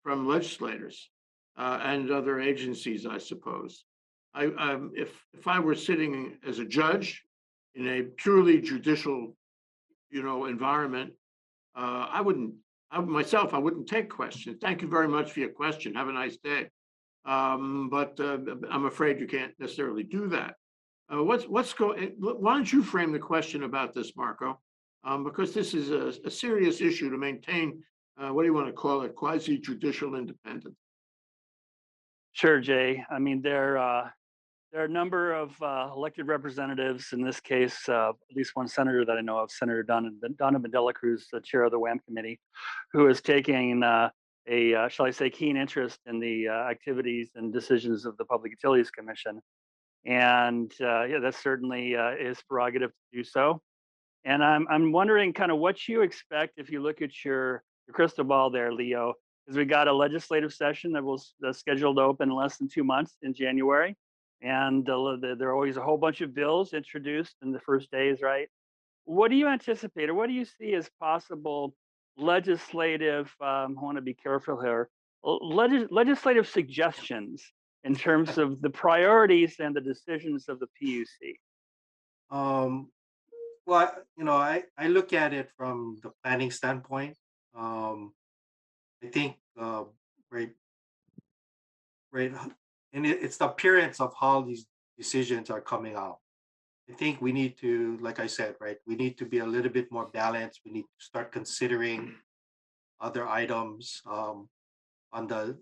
from 0.04 0.28
legislators 0.28 1.10
uh, 1.58 1.80
and 1.84 2.12
other 2.12 2.40
agencies, 2.40 3.06
I 3.06 3.18
suppose. 3.18 3.84
I, 4.34 4.46
um, 4.46 4.92
if, 4.96 5.24
if 5.34 5.48
I 5.48 5.60
were 5.60 5.76
sitting 5.76 6.38
as 6.48 6.60
a 6.60 6.66
judge 6.66 7.24
in 7.76 7.88
a 7.88 8.04
purely 8.04 8.62
judicial, 8.62 9.36
you 10.10 10.24
know, 10.24 10.46
environment, 10.46 11.14
uh, 11.76 12.08
I 12.12 12.22
wouldn't, 12.22 12.54
I 12.92 13.00
myself, 13.02 13.54
I 13.54 13.58
wouldn't 13.58 13.88
take 13.88 14.10
questions. 14.10 14.58
Thank 14.62 14.82
you 14.82 14.88
very 14.88 15.08
much 15.08 15.32
for 15.32 15.40
your 15.40 15.50
question. 15.50 15.94
Have 15.96 16.08
a 16.08 16.14
nice 16.14 16.38
day. 16.38 16.70
Um, 17.26 17.90
but, 17.90 18.20
uh, 18.20 18.38
I'm 18.70 18.86
afraid 18.86 19.20
you 19.20 19.28
can't 19.28 19.54
necessarily 19.60 20.04
do 20.04 20.28
that. 20.30 20.56
Uh, 21.12 21.24
what's, 21.24 21.46
what's 21.46 21.74
go, 21.74 21.92
eh, 21.92 22.10
why 22.18 22.54
don't 22.54 22.72
you 22.72 22.84
frame 22.84 23.12
the 23.12 23.20
question 23.20 23.64
about 23.64 23.94
this, 23.94 24.16
Marco? 24.16 24.60
Um, 25.04 25.24
because 25.24 25.54
this 25.54 25.74
is 25.74 25.92
a, 25.92 26.14
a 26.26 26.32
serious 26.32 26.82
issue 26.82 27.10
to 27.10 27.18
maintain, 27.18 27.84
uh, 28.18 28.30
what 28.30 28.44
do 28.44 28.48
you 28.48 28.54
want 28.54 28.68
to 28.68 28.74
call 28.74 29.02
it, 29.02 29.16
quasi 29.16 29.58
judicial 29.58 30.16
independence? 30.16 30.78
Sure, 32.32 32.60
Jay. 32.60 33.04
I 33.12 33.20
mean, 33.20 33.42
there, 33.42 33.78
uh, 33.78 34.10
there 34.72 34.82
are 34.82 34.86
a 34.86 34.90
number 34.90 35.34
of 35.34 35.62
uh, 35.62 35.92
elected 35.94 36.28
representatives, 36.28 37.12
in 37.12 37.22
this 37.22 37.40
case, 37.40 37.88
uh, 37.90 38.10
at 38.10 38.36
least 38.36 38.56
one 38.56 38.68
senator 38.68 39.06
that 39.06 39.18
I 39.18 39.22
know 39.22 39.38
of, 39.38 39.52
Senator 39.52 39.84
Donna, 39.84 40.10
Donovan 40.40 40.72
Dela 40.72 40.94
Cruz, 40.94 41.28
the 41.32 41.42
chair 41.42 41.64
of 41.64 41.72
the 41.72 41.80
WAM 41.80 42.00
committee, 42.00 42.40
who 42.92 43.08
is 43.08 43.22
taking 43.22 43.84
a, 43.84 44.12
uh, 44.76 44.88
shall 44.88 45.06
I 45.06 45.12
say, 45.12 45.30
keen 45.30 45.58
interest 45.58 46.00
in 46.08 46.20
the 46.20 46.48
uh, 46.48 46.54
activities 46.54 47.30
and 47.36 47.54
decisions 47.54 48.06
of 48.06 48.18
the 48.18 48.26
Public 48.26 48.52
Utilities 48.52 48.90
Commission. 48.90 49.42
And 50.06 50.72
uh, 50.82 51.04
yeah, 51.06 51.20
that 51.20 51.36
certainly 51.36 51.96
uh, 51.96 52.12
is 52.12 52.42
prerogative 52.42 52.92
to 52.92 53.18
do 53.18 53.24
so. 53.24 53.62
And 54.26 54.44
I'm, 54.44 54.68
I'm 54.70 54.92
wondering 54.92 55.34
kind 55.34 55.52
of 55.52 55.58
what 55.60 55.88
you 55.88 56.02
expect 56.02 56.54
if 56.58 56.70
you 56.70 56.82
look 56.82 57.02
at 57.02 57.24
your, 57.24 57.64
your 57.88 57.94
crystal 57.94 58.24
ball 58.24 58.50
there, 58.50 58.72
Leo, 58.72 59.14
because 59.46 59.58
we 59.58 59.66
got 59.66 59.88
a 59.88 59.94
legislative 59.94 60.54
session 60.54 60.94
that 60.94 61.04
was 61.04 61.34
scheduled 61.52 61.98
to 61.98 62.04
open 62.04 62.30
in 62.30 62.36
less 62.36 62.58
than 62.58 62.68
two 62.70 62.84
months 62.84 63.18
in 63.22 63.34
January. 63.34 63.96
And 64.42 64.86
there 64.86 65.36
there 65.36 65.50
are 65.50 65.56
always 65.56 65.78
a 65.78 65.82
whole 65.82 65.98
bunch 65.98 66.20
of 66.22 66.34
bills 66.34 66.74
introduced 66.74 67.36
in 67.42 67.52
the 67.54 67.60
first 67.60 67.90
days, 67.92 68.22
right? 68.22 68.50
What 69.06 69.30
do 69.30 69.36
you 69.36 69.48
anticipate, 69.48 70.10
or 70.10 70.14
what 70.14 70.28
do 70.28 70.34
you 70.34 70.46
see 70.46 70.74
as 70.74 70.90
possible 71.00 71.74
legislative? 72.18 73.34
Um, 73.42 73.78
I 73.78 73.82
want 73.82 73.98
to 73.98 74.02
be 74.02 74.14
careful 74.14 74.62
here. 74.62 74.90
Legis- 75.24 75.92
legislative 75.92 76.48
suggestions 76.48 77.42
in 77.84 77.96
terms 77.96 78.38
of 78.38 78.62
the 78.62 78.70
priorities 78.70 79.56
and 79.60 79.76
the 79.76 79.82
decisions 79.82 80.48
of 80.48 80.60
the 80.60 80.68
PUC. 80.82 81.36
Um, 82.32 82.90
well, 83.66 83.94
you 84.18 84.24
know, 84.24 84.36
I, 84.36 84.64
I 84.78 84.88
look 84.88 85.14
at 85.14 85.34
it 85.34 85.50
from 85.58 85.98
the 86.02 86.12
planning 86.24 86.52
standpoint. 86.52 87.18
Um, 87.56 88.14
I 89.04 89.08
think, 89.08 89.36
uh, 89.60 89.84
right, 90.32 90.52
right, 92.12 92.34
and 92.94 93.06
it, 93.06 93.22
it's 93.22 93.38
the 93.38 93.46
appearance 93.46 94.00
of 94.00 94.14
how 94.20 94.42
these 94.42 94.66
decisions 94.98 95.50
are 95.50 95.62
coming 95.62 95.96
out. 95.96 96.20
I 96.90 96.94
think 96.94 97.22
we 97.22 97.32
need 97.32 97.58
to, 97.60 97.98
like 98.02 98.20
I 98.20 98.28
said, 98.28 98.56
right, 98.60 98.78
we 98.86 98.96
need 98.96 99.18
to 99.18 99.26
be 99.26 99.40
a 99.40 99.46
little 99.46 99.72
bit 99.72 99.92
more 99.92 100.08
balanced. 100.08 100.62
We 100.66 100.72
need 100.72 100.84
to 100.84 101.06
start 101.06 101.32
considering 101.32 102.16
other 103.00 103.28
items, 103.28 104.02
um, 104.06 104.50
on 105.12 105.28
the, 105.28 105.58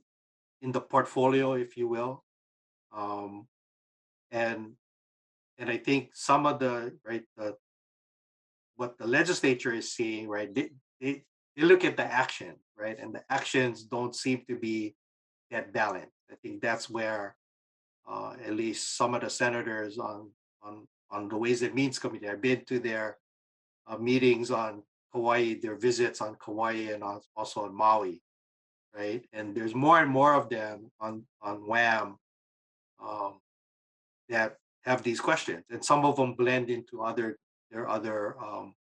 in 0.62 0.72
the 0.72 0.82
portfolio, 0.82 1.54
if 1.54 1.76
you 1.78 1.88
will. 1.88 2.24
Um, 2.96 3.48
and, 4.32 4.74
and 5.58 5.70
I 5.70 5.78
think 5.78 6.12
some 6.14 6.46
of 6.46 6.60
the, 6.60 6.98
right, 7.06 7.24
the, 7.38 7.56
what 8.76 8.98
the 8.98 9.08
legislature 9.08 9.74
is 9.74 9.94
seeing, 9.94 10.28
right, 10.28 10.54
they, 10.54 10.70
they, 11.00 11.24
they 11.56 11.64
look 11.64 11.84
at 11.84 11.98
the 11.98 12.06
action, 12.06 12.56
right, 12.78 12.98
and 13.00 13.14
the 13.14 13.24
actions 13.30 13.84
don't 13.84 14.16
seem 14.16 14.44
to 14.48 14.56
be 14.56 14.96
that 15.50 15.74
balanced. 15.74 16.16
I 16.32 16.36
think 16.36 16.62
that's 16.62 16.90
where, 16.90 17.36
uh, 18.10 18.34
at 18.46 18.54
least 18.54 18.98
some 18.98 19.14
of 19.14 19.22
the 19.22 19.30
senators 19.30 19.98
on, 19.98 20.30
on, 20.64 20.88
on 21.12 21.28
the 21.28 21.38
Ways 21.38 21.62
and 21.62 21.74
Means 21.74 22.00
Committee, 22.00 22.30
I've 22.30 22.42
been 22.42 22.64
to 22.66 22.80
their 22.80 23.18
uh, 23.88 23.98
meetings 23.98 24.52
on 24.52 24.84
Kauai, 25.14 25.56
their 25.62 25.76
visits 25.76 26.22
on 26.22 26.36
Kauai 26.44 26.94
and 26.94 27.04
also 27.36 27.66
on 27.66 27.76
Maui, 27.76 28.22
right? 28.96 29.24
And 29.34 29.56
there's 29.56 29.76
more 29.76 30.00
and 30.00 30.10
more 30.10 30.34
of 30.34 30.50
them 30.50 30.92
on, 31.00 31.24
on 31.42 31.66
WAM 31.66 32.18
um, 33.04 33.40
that 34.30 34.58
have 34.84 35.04
these 35.04 35.20
questions, 35.20 35.64
and 35.70 35.84
some 35.84 36.06
of 36.06 36.16
them 36.16 36.34
blend 36.34 36.70
into 36.70 37.02
other 37.02 37.38
their 37.72 37.88
other 37.88 38.36
um, 38.40 38.74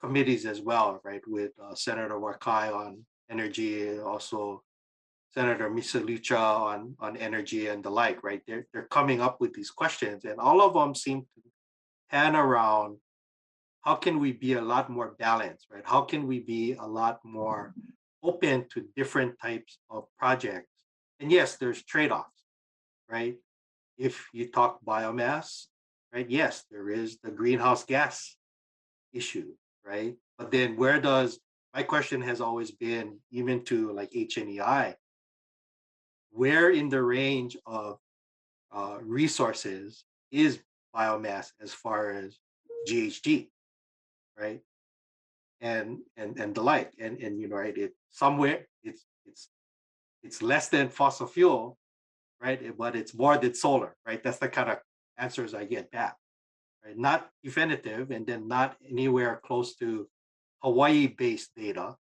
committees 0.00 0.46
as 0.46 0.60
well, 0.60 1.00
right? 1.04 1.22
With 1.26 1.52
uh, 1.62 1.74
Senator 1.74 2.14
Wakai 2.14 2.72
on 2.72 3.04
energy, 3.30 3.98
also 3.98 4.62
Senator 5.34 5.70
Misalucha 5.70 6.38
on 6.38 6.94
on 7.00 7.16
energy 7.16 7.68
and 7.68 7.82
the 7.82 7.90
like, 7.90 8.22
right? 8.22 8.42
They're 8.46 8.66
they're 8.72 8.88
coming 8.90 9.20
up 9.20 9.40
with 9.40 9.52
these 9.54 9.70
questions, 9.70 10.24
and 10.24 10.38
all 10.38 10.60
of 10.60 10.74
them 10.74 10.94
seem 10.94 11.22
to 11.22 11.42
pan 12.10 12.36
around. 12.36 12.98
How 13.82 13.94
can 13.94 14.18
we 14.18 14.32
be 14.32 14.54
a 14.54 14.60
lot 14.60 14.90
more 14.90 15.14
balanced, 15.18 15.66
right? 15.70 15.84
How 15.84 16.02
can 16.02 16.26
we 16.26 16.40
be 16.40 16.74
a 16.74 16.86
lot 16.86 17.20
more 17.24 17.74
open 18.22 18.66
to 18.70 18.86
different 18.96 19.38
types 19.40 19.78
of 19.90 20.04
projects? 20.18 20.70
And 21.20 21.30
yes, 21.30 21.56
there's 21.56 21.82
trade-offs, 21.82 22.44
right? 23.08 23.36
If 23.96 24.28
you 24.32 24.48
talk 24.48 24.78
biomass, 24.84 25.66
right? 26.12 26.28
Yes, 26.28 26.64
there 26.70 26.88
is 26.90 27.18
the 27.22 27.30
greenhouse 27.30 27.84
gas 27.84 28.36
issue, 29.12 29.52
right? 29.84 30.16
But 30.38 30.50
then 30.50 30.76
where 30.76 31.00
does 31.00 31.40
my 31.74 31.82
question 31.82 32.22
has 32.22 32.40
always 32.40 32.70
been, 32.70 33.18
even 33.30 33.64
to 33.64 33.92
like 33.92 34.10
HNEI, 34.12 34.94
where 36.30 36.70
in 36.70 36.88
the 36.88 37.02
range 37.02 37.56
of 37.66 37.98
uh, 38.72 38.98
resources 39.00 40.04
is 40.30 40.60
biomass 40.94 41.52
as 41.60 41.72
far 41.72 42.10
as 42.10 42.38
GHG, 42.88 43.48
right? 44.38 44.60
And 45.60 45.98
and 46.16 46.38
and 46.38 46.54
the 46.54 46.62
like, 46.62 46.92
and 47.00 47.18
and 47.18 47.40
you 47.40 47.48
know, 47.48 47.56
right? 47.56 47.76
It 47.76 47.92
somewhere 48.10 48.66
it's 48.84 49.04
it's 49.26 49.48
it's 50.22 50.40
less 50.42 50.68
than 50.68 50.88
fossil 50.88 51.26
fuel, 51.26 51.76
right? 52.40 52.60
eh, 52.62 52.70
But 52.76 52.94
it's 52.94 53.12
more 53.14 53.36
than 53.38 53.54
solar, 53.54 53.96
right? 54.06 54.22
That's 54.22 54.38
the 54.38 54.48
kind 54.48 54.70
of 54.70 54.78
answers 55.16 55.54
I 55.54 55.64
get 55.64 55.90
back, 55.90 56.16
right? 56.84 56.96
Not 56.96 57.28
definitive, 57.42 58.12
and 58.12 58.24
then 58.26 58.46
not 58.46 58.76
anywhere 58.88 59.40
close 59.44 59.74
to 59.76 60.08
Hawaii-based 60.62 61.50
data, 61.56 61.96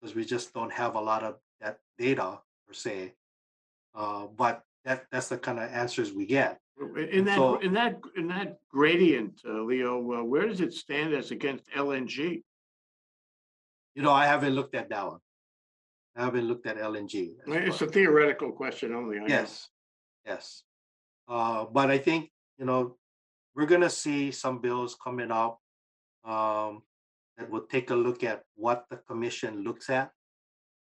because 0.00 0.14
we 0.14 0.24
just 0.26 0.52
don't 0.52 0.72
have 0.72 0.94
a 0.94 1.00
lot 1.00 1.22
of 1.22 1.36
that 1.62 1.78
data 1.98 2.40
per 2.66 2.74
se. 2.74 3.14
Uh, 3.94 4.26
but 4.36 4.62
that 4.84 5.06
that's 5.10 5.28
the 5.28 5.38
kind 5.38 5.58
of 5.58 5.70
answers 5.72 6.12
we 6.12 6.26
get. 6.26 6.60
In 6.96 7.24
that, 7.24 7.36
So- 7.36 7.56
in 7.56 7.72
that, 7.72 7.98
in 8.16 8.28
that 8.28 8.58
gradient, 8.70 9.40
uh, 9.48 9.62
Leo, 9.62 9.96
uh, 10.12 10.22
where 10.24 10.46
does 10.46 10.60
it 10.60 10.72
stand 10.74 11.12
as 11.14 11.30
against 11.32 11.64
LNG? 11.74 12.44
You 13.98 14.04
know, 14.04 14.12
I 14.12 14.26
haven't 14.26 14.54
looked 14.54 14.76
at 14.76 14.90
that 14.90 15.04
one. 15.08 15.18
I 16.14 16.26
haven't 16.26 16.46
looked 16.46 16.68
at 16.68 16.76
LNG. 16.76 17.34
It's 17.48 17.82
a 17.82 17.86
theoretical 17.88 18.52
question 18.52 18.94
only. 18.94 19.16
I 19.16 19.20
know. 19.22 19.26
Yes, 19.26 19.70
yes. 20.24 20.62
Uh, 21.26 21.64
but 21.64 21.90
I 21.90 21.98
think, 21.98 22.30
you 22.58 22.64
know, 22.64 22.96
we're 23.56 23.66
gonna 23.66 23.90
see 23.90 24.30
some 24.30 24.60
bills 24.60 24.96
coming 25.02 25.32
up. 25.32 25.58
Um, 26.24 26.82
that 27.38 27.50
will 27.50 27.66
take 27.66 27.90
a 27.90 27.96
look 27.96 28.22
at 28.22 28.44
what 28.54 28.84
the 28.88 28.98
commission 28.98 29.64
looks 29.64 29.90
at. 29.90 30.12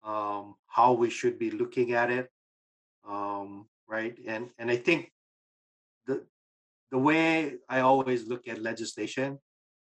Um, 0.04 0.56
how 0.68 0.92
we 0.92 1.10
should 1.10 1.40
be 1.40 1.50
looking 1.50 1.94
at 1.94 2.12
it. 2.12 2.28
Um, 3.08 3.68
right, 3.88 4.18
and, 4.28 4.50
and 4.60 4.70
I 4.70 4.76
think. 4.76 5.14
The, 6.08 6.26
the 6.92 6.98
way 6.98 7.56
I 7.70 7.80
always 7.80 8.28
look 8.28 8.50
at 8.50 8.62
legislation. 8.62 9.40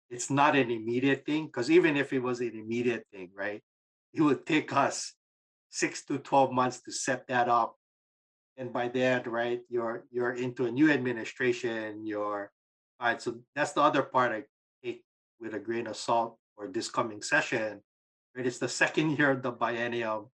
It's 0.09 0.29
not 0.29 0.55
an 0.55 0.69
immediate 0.69 1.25
thing, 1.25 1.47
because 1.47 1.71
even 1.71 1.97
if 1.97 2.13
it 2.13 2.19
was 2.19 2.39
an 2.39 2.51
immediate 2.53 3.05
thing, 3.11 3.31
right? 3.35 3.61
It 4.13 4.21
would 4.21 4.45
take 4.45 4.71
us 4.73 5.13
six 5.69 6.05
to 6.05 6.19
twelve 6.19 6.51
months 6.51 6.81
to 6.81 6.91
set 6.91 7.27
that 7.27 7.49
up. 7.49 7.75
And 8.57 8.71
by 8.71 8.87
that, 8.89 9.25
right, 9.25 9.61
you're 9.69 10.05
you're 10.11 10.33
into 10.33 10.65
a 10.65 10.71
new 10.71 10.91
administration, 10.91 12.05
you're, 12.05 12.51
all 12.99 13.07
right, 13.07 13.21
so 13.21 13.39
that's 13.55 13.71
the 13.73 13.81
other 13.81 14.03
part 14.03 14.31
I 14.31 14.43
take 14.85 15.03
with 15.39 15.55
a 15.55 15.59
grain 15.59 15.87
of 15.87 15.97
salt 15.97 16.37
for 16.55 16.67
this 16.67 16.89
coming 16.89 17.23
session. 17.23 17.81
Right, 18.35 18.45
it's 18.45 18.59
the 18.59 18.69
second 18.69 19.11
year 19.17 19.31
of 19.31 19.41
the 19.41 19.51
biennium, 19.51 20.29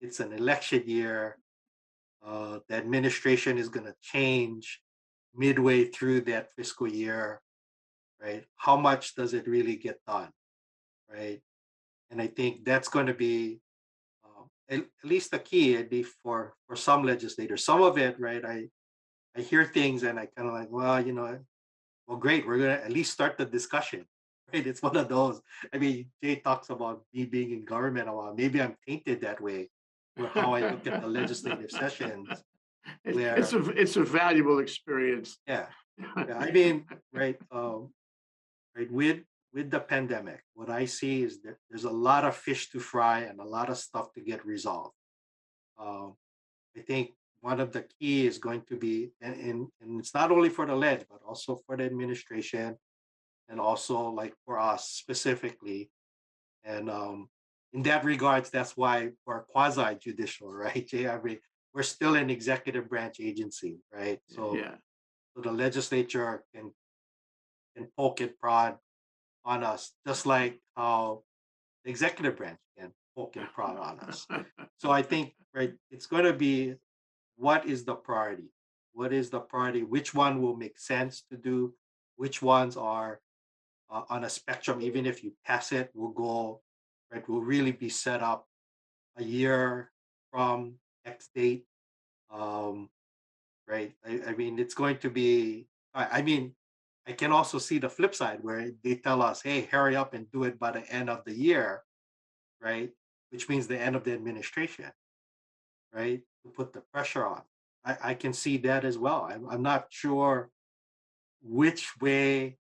it's 0.00 0.20
an 0.20 0.32
election 0.32 0.84
year. 0.86 1.38
Uh, 2.24 2.60
the 2.68 2.76
administration 2.76 3.58
is 3.58 3.68
gonna 3.68 3.94
change 4.00 4.80
midway 5.34 5.86
through 5.86 6.20
that 6.22 6.52
fiscal 6.54 6.86
year. 6.86 7.40
Right, 8.24 8.44
how 8.56 8.76
much 8.78 9.14
does 9.16 9.34
it 9.34 9.46
really 9.46 9.76
get 9.76 10.00
done? 10.06 10.30
Right, 11.12 11.42
and 12.10 12.22
I 12.22 12.26
think 12.28 12.64
that's 12.64 12.88
going 12.88 13.06
to 13.06 13.12
be 13.14 13.60
um, 14.24 14.48
at, 14.70 14.86
least 15.04 15.30
the 15.30 15.38
key 15.38 15.76
for 16.22 16.54
for 16.66 16.74
some 16.76 17.02
legislators. 17.02 17.64
Some 17.66 17.82
of 17.82 17.98
it, 17.98 18.18
right? 18.18 18.42
I 18.42 18.68
I 19.36 19.42
hear 19.42 19.64
things 19.64 20.04
and 20.04 20.18
I 20.18 20.26
kind 20.34 20.48
of 20.48 20.54
like, 20.54 20.70
well, 20.70 21.04
you 21.04 21.12
know, 21.12 21.38
well, 22.06 22.16
great. 22.16 22.46
We're 22.46 22.58
gonna 22.58 22.80
at 22.84 22.92
least 22.92 23.12
start 23.12 23.36
the 23.36 23.44
discussion. 23.44 24.06
Right? 24.52 24.66
It's 24.66 24.82
one 24.82 24.96
of 24.96 25.08
those. 25.08 25.40
I 25.72 25.78
mean, 25.78 26.10
Jay 26.22 26.36
talks 26.36 26.68
about 26.70 27.02
me 27.14 27.24
being 27.24 27.50
in 27.50 27.64
government 27.64 28.08
a 28.08 28.12
while. 28.12 28.34
Maybe 28.36 28.60
I'm 28.60 28.76
tainted 28.86 29.22
that 29.22 29.40
way 29.40 29.70
with 30.18 30.30
how 30.30 30.54
I 30.54 30.60
look 30.70 30.86
at 30.86 31.00
the 31.00 31.08
legislative 31.08 31.70
sessions. 31.70 32.28
It's, 33.04 33.16
where- 33.16 33.36
it's 33.38 33.52
a, 33.54 33.60
it's 33.70 33.96
a 33.96 34.04
valuable 34.04 34.58
experience. 34.58 35.38
Yeah, 35.48 35.66
yeah. 36.28 36.38
I 36.38 36.52
mean, 36.52 36.84
right, 37.14 37.38
um, 37.50 37.88
right, 38.76 38.90
with 38.90 39.20
with 39.54 39.70
the 39.70 39.80
pandemic, 39.80 40.42
what 40.54 40.68
I 40.68 40.84
see 40.84 41.22
is 41.22 41.40
that 41.42 41.56
there's 41.70 41.84
a 41.84 41.90
lot 41.90 42.24
of 42.24 42.34
fish 42.34 42.70
to 42.70 42.80
fry 42.80 43.20
and 43.20 43.38
a 43.38 43.44
lot 43.44 43.70
of 43.70 43.78
stuff 43.78 44.12
to 44.14 44.20
get 44.20 44.44
resolved. 44.44 44.94
Um, 45.78 46.16
I 46.76 46.80
think 46.80 47.12
one 47.40 47.60
of 47.60 47.70
the 47.70 47.84
key 48.00 48.26
is 48.26 48.38
going 48.38 48.62
to 48.68 48.76
be, 48.76 49.12
and, 49.20 49.34
and, 49.34 49.68
and 49.80 50.00
it's 50.00 50.12
not 50.12 50.32
only 50.32 50.48
for 50.48 50.66
the 50.66 50.74
ledge, 50.74 51.04
but 51.08 51.20
also 51.24 51.60
for 51.66 51.76
the 51.76 51.84
administration 51.84 52.76
and 53.48 53.60
also 53.60 54.08
like 54.08 54.34
for 54.44 54.58
us 54.58 54.88
specifically. 54.88 55.90
And 56.64 56.90
um, 56.90 57.28
in 57.72 57.82
that 57.82 58.04
regards, 58.04 58.50
that's 58.50 58.76
why 58.76 59.10
we're 59.24 59.42
quasi 59.42 59.96
judicial, 60.02 60.52
right? 60.52 60.88
I 60.94 61.20
mean, 61.22 61.38
we're 61.72 61.82
still 61.84 62.16
an 62.16 62.30
executive 62.30 62.88
branch 62.88 63.20
agency, 63.20 63.78
right? 63.92 64.18
So 64.26 64.56
Yeah, 64.56 64.74
so 65.36 65.42
the 65.42 65.52
legislature 65.52 66.42
can 66.54 66.72
can 67.76 67.88
poke 67.96 68.20
and 68.20 68.36
prod 68.38 68.76
on 69.44 69.62
us, 69.62 69.92
just 70.06 70.26
like 70.26 70.60
how 70.76 71.22
the 71.84 71.90
executive 71.90 72.36
branch 72.36 72.58
can 72.78 72.92
poke 73.16 73.36
and 73.36 73.46
prod 73.52 73.76
on 73.76 74.00
us. 74.00 74.26
So 74.78 74.90
I 74.90 75.02
think, 75.02 75.34
right, 75.54 75.72
it's 75.90 76.06
going 76.06 76.24
to 76.24 76.32
be 76.32 76.74
what 77.36 77.66
is 77.66 77.84
the 77.84 77.94
priority? 77.94 78.50
What 78.92 79.12
is 79.12 79.30
the 79.30 79.40
priority? 79.40 79.82
Which 79.82 80.14
one 80.14 80.40
will 80.40 80.56
make 80.56 80.78
sense 80.78 81.24
to 81.30 81.36
do? 81.36 81.74
Which 82.16 82.42
ones 82.42 82.76
are 82.76 83.20
uh, 83.90 84.02
on 84.08 84.24
a 84.24 84.30
spectrum? 84.30 84.80
Even 84.80 85.04
if 85.04 85.24
you 85.24 85.32
pass 85.44 85.72
it, 85.72 85.90
will 85.94 86.12
go, 86.12 86.60
right, 87.12 87.28
will 87.28 87.42
really 87.42 87.72
be 87.72 87.88
set 87.88 88.22
up 88.22 88.46
a 89.16 89.24
year 89.24 89.90
from 90.30 90.74
X 91.04 91.28
date. 91.34 91.64
Um, 92.32 92.88
right? 93.66 93.92
I, 94.06 94.20
I 94.28 94.34
mean, 94.34 94.58
it's 94.58 94.74
going 94.74 94.98
to 94.98 95.10
be, 95.10 95.66
I, 95.92 96.18
I 96.18 96.22
mean, 96.22 96.54
I 97.06 97.12
can 97.12 97.32
also 97.32 97.58
see 97.58 97.78
the 97.78 97.88
flip 97.90 98.14
side 98.14 98.38
where 98.42 98.70
they 98.82 98.96
tell 98.96 99.20
us, 99.22 99.42
hey, 99.42 99.62
hurry 99.62 99.94
up 99.94 100.14
and 100.14 100.30
do 100.30 100.44
it 100.44 100.58
by 100.58 100.70
the 100.70 100.88
end 100.90 101.10
of 101.10 101.24
the 101.24 101.34
year, 101.34 101.82
right? 102.60 102.90
Which 103.30 103.48
means 103.48 103.66
the 103.66 103.78
end 103.78 103.94
of 103.94 104.04
the 104.04 104.12
administration, 104.14 104.90
right? 105.92 106.22
To 106.44 106.50
put 106.50 106.72
the 106.72 106.80
pressure 106.80 107.26
on. 107.26 107.42
I, 107.84 107.96
I 108.02 108.14
can 108.14 108.32
see 108.32 108.56
that 108.58 108.84
as 108.84 108.96
well. 108.96 109.28
I'm, 109.30 109.48
I'm 109.48 109.62
not 109.62 109.86
sure 109.90 110.50
which 111.42 111.90
way 112.00 112.56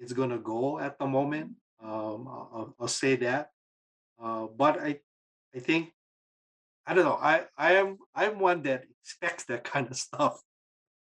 it's 0.00 0.12
going 0.12 0.30
to 0.30 0.38
go 0.38 0.78
at 0.78 0.98
the 0.98 1.06
moment. 1.06 1.52
Um, 1.82 2.26
I'll, 2.28 2.74
I'll- 2.80 2.88
say 2.88 3.16
that. 3.16 3.50
Uh, 4.20 4.46
but 4.46 4.80
I, 4.80 4.98
I 5.54 5.58
think 5.58 5.92
I 6.86 6.94
don't 6.94 7.04
know. 7.04 7.18
I 7.20 7.44
I 7.58 7.74
am 7.74 7.98
I'm 8.14 8.38
one 8.38 8.62
that 8.62 8.84
expects 9.02 9.44
that 9.44 9.64
kind 9.72 9.86
of 9.90 9.96
stuff, 9.96 10.40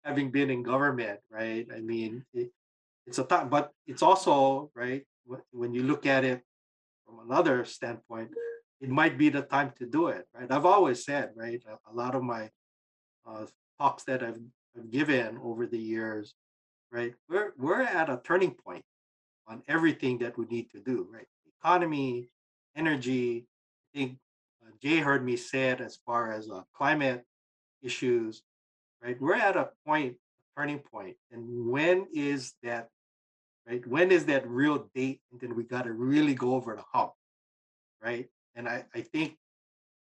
having 0.04 0.32
been 0.32 0.50
in 0.50 0.64
government, 0.64 1.20
right? 1.32 1.68
I 1.74 1.80
mean, 1.80 2.26
it's 3.08 3.20
a 3.20 3.24
time, 3.24 3.50
but 3.50 3.72
it's 3.88 4.04
also 4.04 4.70
right 4.76 5.04
when 5.52 5.74
you 5.74 5.84
look 5.84 6.06
at 6.06 6.24
it 6.24 6.42
from 7.06 7.20
another 7.20 7.66
standpoint, 7.66 8.30
it 8.80 8.90
might 8.90 9.18
be 9.18 9.30
the 9.30 9.42
time 9.42 9.72
to 9.78 9.86
do 9.86 10.08
it, 10.08 10.26
right? 10.34 10.52
I've 10.52 10.66
always 10.66 11.04
said, 11.04 11.32
right, 11.36 11.62
a, 11.68 11.92
a 11.92 11.94
lot 11.94 12.16
of 12.16 12.24
my 12.24 12.50
uh, 13.26 13.46
talks 13.80 14.04
that 14.04 14.24
I've, 14.24 14.40
I've 14.78 14.92
given 14.92 15.40
over 15.44 15.66
the 15.66 15.80
years, 15.80 16.36
right, 16.92 17.14
we're 17.30 17.54
we're 17.58 17.82
at 17.82 18.10
a 18.10 18.22
turning 18.24 18.52
point 18.52 18.84
on 19.48 19.64
everything 19.68 20.20
that 20.20 20.38
we 20.38 20.46
need 20.46 20.70
to 20.72 20.80
do, 20.80 21.08
right? 21.12 21.28
Economy, 21.62 22.30
energy. 22.76 23.48
I 23.94 23.98
think 23.98 24.18
uh, 24.64 24.72
Jay 24.82 24.98
heard 24.98 25.26
me 25.26 25.38
say 25.38 25.70
it 25.70 25.82
as 25.82 25.98
far 26.06 26.32
as 26.32 26.50
uh, 26.50 26.62
climate 26.76 27.24
issues, 27.82 28.44
right? 29.02 29.20
We're 29.20 29.36
at 29.36 29.56
a 29.56 29.70
point, 29.86 30.16
a 30.16 30.60
turning 30.60 30.80
point, 30.80 31.16
and 31.32 31.68
when 31.68 32.08
is 32.14 32.54
that, 32.64 32.90
right? 33.68 33.86
When 33.86 34.12
is 34.12 34.26
that 34.26 34.48
real 34.48 34.90
date? 34.96 35.22
And 35.32 35.40
then 35.42 35.56
we 35.56 35.64
got 35.64 35.84
to 35.84 35.94
really 35.94 36.34
go 36.34 36.56
over 36.56 36.76
the 36.76 36.84
hump, 36.94 37.12
right? 38.02 38.28
And 38.56 38.68
I, 38.68 38.86
I 38.96 39.02
think, 39.02 39.36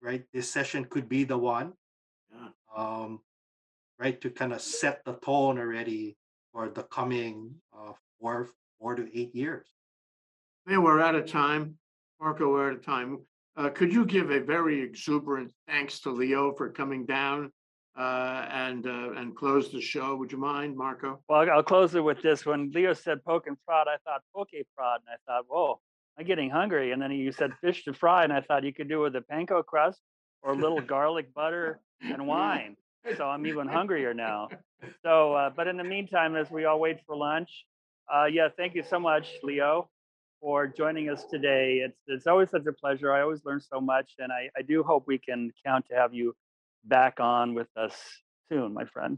right, 0.01 0.23
this 0.33 0.49
session 0.49 0.85
could 0.85 1.09
be 1.09 1.23
the 1.23 1.37
one. 1.37 1.73
Yeah. 2.31 2.49
Um, 2.75 3.19
right, 3.99 4.19
to 4.21 4.29
kind 4.29 4.53
of 4.53 4.61
set 4.61 5.03
the 5.05 5.13
tone 5.13 5.57
already 5.57 6.15
for 6.53 6.69
the 6.69 6.83
coming 6.83 7.55
uh, 7.75 7.93
four, 8.19 8.49
four 8.79 8.95
to 8.95 9.09
eight 9.19 9.33
years. 9.33 9.67
Man, 10.65 10.83
we're 10.83 11.01
out 11.01 11.15
of 11.15 11.25
time. 11.25 11.77
Marco, 12.19 12.49
we're 12.49 12.69
out 12.69 12.77
of 12.77 12.85
time. 12.85 13.19
Uh, 13.55 13.69
could 13.69 13.91
you 13.91 14.05
give 14.05 14.29
a 14.29 14.39
very 14.39 14.81
exuberant 14.81 15.51
thanks 15.67 15.99
to 16.01 16.11
Leo 16.11 16.53
for 16.53 16.69
coming 16.69 17.05
down 17.05 17.51
uh, 17.97 18.45
and, 18.51 18.85
uh, 18.85 19.11
and 19.17 19.35
close 19.35 19.71
the 19.71 19.81
show? 19.81 20.15
Would 20.15 20.31
you 20.31 20.37
mind, 20.37 20.77
Marco? 20.77 21.19
Well, 21.27 21.49
I'll- 21.49 21.63
close 21.63 21.95
it 21.95 22.03
with 22.03 22.21
this. 22.21 22.45
When 22.45 22.71
Leo 22.71 22.93
said 22.93 23.23
poke 23.23 23.47
and 23.47 23.57
prod, 23.65 23.87
I 23.87 23.97
thought 24.05 24.21
poke 24.33 24.51
prod, 24.75 25.01
and 25.01 25.09
I 25.09 25.17
thought, 25.25 25.45
whoa, 25.47 25.79
I'm 26.17 26.25
getting 26.25 26.49
hungry. 26.49 26.91
And 26.91 27.01
then 27.01 27.11
you 27.11 27.31
said 27.31 27.51
fish 27.59 27.83
to 27.85 27.93
fry, 27.93 28.23
and 28.23 28.31
I 28.31 28.41
thought 28.41 28.63
you 28.63 28.73
could 28.73 28.87
do 28.87 29.05
it 29.05 29.13
with 29.13 29.15
a 29.15 29.25
panko 29.33 29.65
crust 29.65 30.01
or 30.43 30.53
a 30.53 30.55
little 30.55 30.81
garlic 30.95 31.33
butter 31.33 31.79
and 32.01 32.27
wine. 32.27 32.75
So 33.15 33.25
I'm 33.25 33.47
even 33.47 33.67
hungrier 33.67 34.13
now. 34.13 34.49
So, 35.01 35.33
uh, 35.33 35.49
but 35.49 35.67
in 35.67 35.77
the 35.77 35.83
meantime, 35.83 36.35
as 36.35 36.51
we 36.51 36.65
all 36.65 36.79
wait 36.79 36.99
for 37.05 37.15
lunch, 37.15 37.65
uh, 38.13 38.25
yeah, 38.25 38.49
thank 38.55 38.75
you 38.75 38.83
so 38.83 38.99
much, 38.99 39.27
Leo, 39.43 39.89
for 40.41 40.67
joining 40.67 41.09
us 41.09 41.25
today. 41.25 41.81
It's 41.83 41.97
it's 42.07 42.27
always 42.27 42.49
such 42.49 42.65
a 42.67 42.73
pleasure. 42.73 43.11
I 43.11 43.21
always 43.21 43.43
learn 43.45 43.59
so 43.61 43.81
much, 43.81 44.13
and 44.19 44.31
I, 44.31 44.49
I 44.57 44.61
do 44.61 44.83
hope 44.83 45.05
we 45.07 45.17
can 45.17 45.51
count 45.65 45.85
to 45.89 45.95
have 45.95 46.13
you 46.13 46.35
back 46.87 47.19
on 47.19 47.53
with 47.53 47.67
us 47.75 47.95
soon, 48.51 48.73
my 48.73 48.85
friend. 48.85 49.17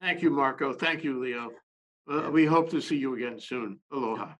Thank 0.00 0.22
you, 0.22 0.30
Marco. 0.30 0.72
Thank 0.72 1.04
you, 1.04 1.20
Leo. 1.20 1.50
Uh, 2.10 2.30
we 2.30 2.44
hope 2.46 2.70
to 2.70 2.80
see 2.80 2.96
you 2.96 3.14
again 3.14 3.40
soon. 3.40 3.80
Aloha. 3.92 4.34